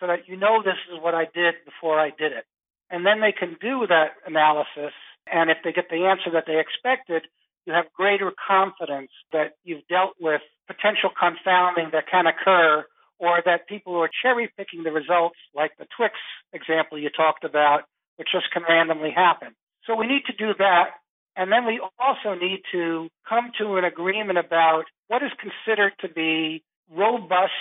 so 0.00 0.06
that 0.06 0.28
you 0.28 0.36
know 0.36 0.62
this 0.62 0.78
is 0.92 1.02
what 1.02 1.14
I 1.14 1.24
did 1.34 1.54
before 1.64 1.98
I 1.98 2.10
did 2.10 2.32
it. 2.32 2.44
And 2.90 3.04
then 3.04 3.20
they 3.20 3.32
can 3.32 3.56
do 3.60 3.86
that 3.88 4.12
analysis, 4.24 4.94
and 5.32 5.50
if 5.50 5.58
they 5.64 5.72
get 5.72 5.88
the 5.90 6.06
answer 6.06 6.30
that 6.32 6.44
they 6.46 6.58
expected, 6.58 7.22
you 7.66 7.72
have 7.72 7.86
greater 7.94 8.32
confidence 8.32 9.10
that 9.32 9.52
you've 9.64 9.86
dealt 9.88 10.14
with 10.20 10.40
potential 10.66 11.10
confounding 11.10 11.90
that 11.92 12.08
can 12.10 12.26
occur 12.26 12.84
or 13.18 13.42
that 13.44 13.68
people 13.68 13.92
who 13.94 14.00
are 14.00 14.10
cherry 14.22 14.50
picking 14.56 14.84
the 14.84 14.92
results, 14.92 15.36
like 15.54 15.72
the 15.78 15.86
Twix 15.96 16.14
example 16.52 16.98
you 16.98 17.10
talked 17.10 17.44
about, 17.44 17.82
which 18.16 18.28
just 18.32 18.50
can 18.52 18.62
randomly 18.68 19.10
happen. 19.10 19.54
So 19.86 19.96
we 19.96 20.06
need 20.06 20.22
to 20.26 20.32
do 20.32 20.54
that. 20.58 20.90
And 21.36 21.52
then 21.52 21.66
we 21.66 21.80
also 21.98 22.34
need 22.34 22.62
to 22.72 23.08
come 23.28 23.52
to 23.58 23.76
an 23.76 23.84
agreement 23.84 24.38
about 24.38 24.84
what 25.08 25.22
is 25.22 25.30
considered 25.38 25.92
to 26.00 26.08
be 26.08 26.62
robust 26.90 27.52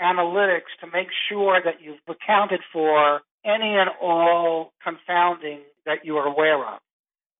analytics 0.00 0.70
to 0.80 0.86
make 0.86 1.08
sure 1.28 1.60
that 1.64 1.82
you've 1.82 1.98
accounted 2.08 2.60
for 2.72 3.20
any 3.44 3.76
and 3.76 3.90
all 4.00 4.72
confounding 4.82 5.60
that 5.88 6.04
you 6.04 6.18
are 6.18 6.26
aware 6.26 6.62
of. 6.64 6.78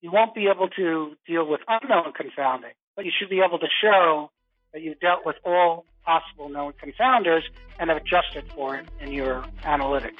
You 0.00 0.10
won't 0.10 0.34
be 0.34 0.48
able 0.52 0.68
to 0.70 1.12
deal 1.26 1.46
with 1.46 1.60
unknown 1.68 2.12
confounding, 2.16 2.72
but 2.96 3.04
you 3.04 3.12
should 3.16 3.28
be 3.28 3.40
able 3.46 3.58
to 3.58 3.66
show 3.82 4.30
that 4.72 4.82
you've 4.82 4.98
dealt 5.00 5.26
with 5.26 5.36
all 5.44 5.84
possible 6.04 6.48
known 6.48 6.72
confounders 6.82 7.42
and 7.78 7.90
have 7.90 7.98
adjusted 7.98 8.50
for 8.54 8.76
it 8.76 8.88
in 9.00 9.12
your 9.12 9.44
analytics. 9.64 10.16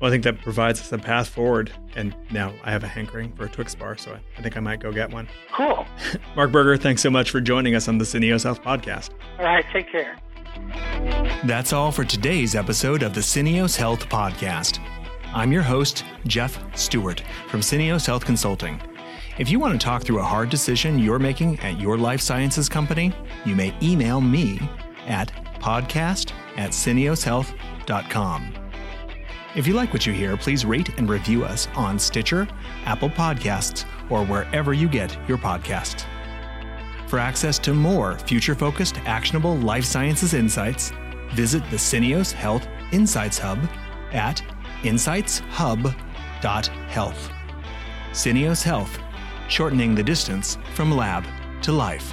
Well, 0.00 0.08
I 0.08 0.10
think 0.10 0.24
that 0.24 0.40
provides 0.40 0.80
us 0.80 0.90
a 0.90 0.98
path 0.98 1.28
forward. 1.28 1.70
And 1.94 2.16
now 2.32 2.52
I 2.64 2.72
have 2.72 2.82
a 2.82 2.88
hankering 2.88 3.32
for 3.34 3.44
a 3.44 3.48
Twix 3.48 3.76
bar, 3.76 3.96
so 3.96 4.12
I, 4.12 4.20
I 4.36 4.42
think 4.42 4.56
I 4.56 4.60
might 4.60 4.80
go 4.80 4.92
get 4.92 5.12
one. 5.12 5.28
Cool. 5.52 5.86
Marc 6.36 6.50
Berger, 6.50 6.76
thanks 6.76 7.02
so 7.02 7.10
much 7.10 7.30
for 7.30 7.40
joining 7.40 7.76
us 7.76 7.86
on 7.86 7.98
the 7.98 8.04
Syneos 8.04 8.42
Health 8.42 8.62
podcast. 8.62 9.10
All 9.38 9.44
right, 9.44 9.64
take 9.72 9.90
care. 9.92 10.18
That's 11.44 11.72
all 11.72 11.92
for 11.92 12.04
today's 12.04 12.56
episode 12.56 13.04
of 13.04 13.14
the 13.14 13.20
Syneos 13.20 13.76
Health 13.76 14.08
podcast. 14.08 14.80
I'm 15.34 15.52
your 15.52 15.62
host, 15.62 16.04
Jeff 16.26 16.58
Stewart 16.76 17.22
from 17.48 17.60
Syneos 17.60 18.06
Health 18.06 18.24
Consulting. 18.24 18.80
If 19.38 19.50
you 19.50 19.58
want 19.58 19.78
to 19.78 19.84
talk 19.84 20.02
through 20.02 20.20
a 20.20 20.24
hard 20.24 20.48
decision 20.48 20.98
you're 20.98 21.18
making 21.18 21.60
at 21.60 21.78
your 21.78 21.98
life 21.98 22.20
sciences 22.22 22.68
company, 22.68 23.12
you 23.44 23.54
may 23.54 23.74
email 23.82 24.22
me 24.22 24.58
at 25.06 25.30
podcast 25.60 26.32
at 26.56 26.70
syneoshealth.com. 26.70 28.54
If 29.54 29.66
you 29.66 29.74
like 29.74 29.92
what 29.92 30.06
you 30.06 30.14
hear, 30.14 30.36
please 30.36 30.64
rate 30.64 30.98
and 30.98 31.10
review 31.10 31.44
us 31.44 31.68
on 31.74 31.98
Stitcher, 31.98 32.48
Apple 32.86 33.10
Podcasts, 33.10 33.84
or 34.10 34.24
wherever 34.24 34.72
you 34.72 34.88
get 34.88 35.16
your 35.28 35.38
podcasts. 35.38 36.04
For 37.06 37.18
access 37.18 37.58
to 37.60 37.74
more 37.74 38.18
future 38.20 38.54
focused, 38.54 38.98
actionable 39.04 39.56
life 39.58 39.84
sciences 39.84 40.32
insights, 40.32 40.90
visit 41.34 41.62
the 41.70 41.76
Syneos 41.76 42.32
Health 42.32 42.66
Insights 42.92 43.38
Hub 43.38 43.58
at 44.12 44.42
insightshub.health. 44.84 47.30
Syneos 48.12 48.62
Health 48.62 48.98
shortening 49.48 49.94
the 49.94 50.02
distance 50.02 50.58
from 50.74 50.92
lab 50.92 51.24
to 51.62 51.72
life. 51.72 52.12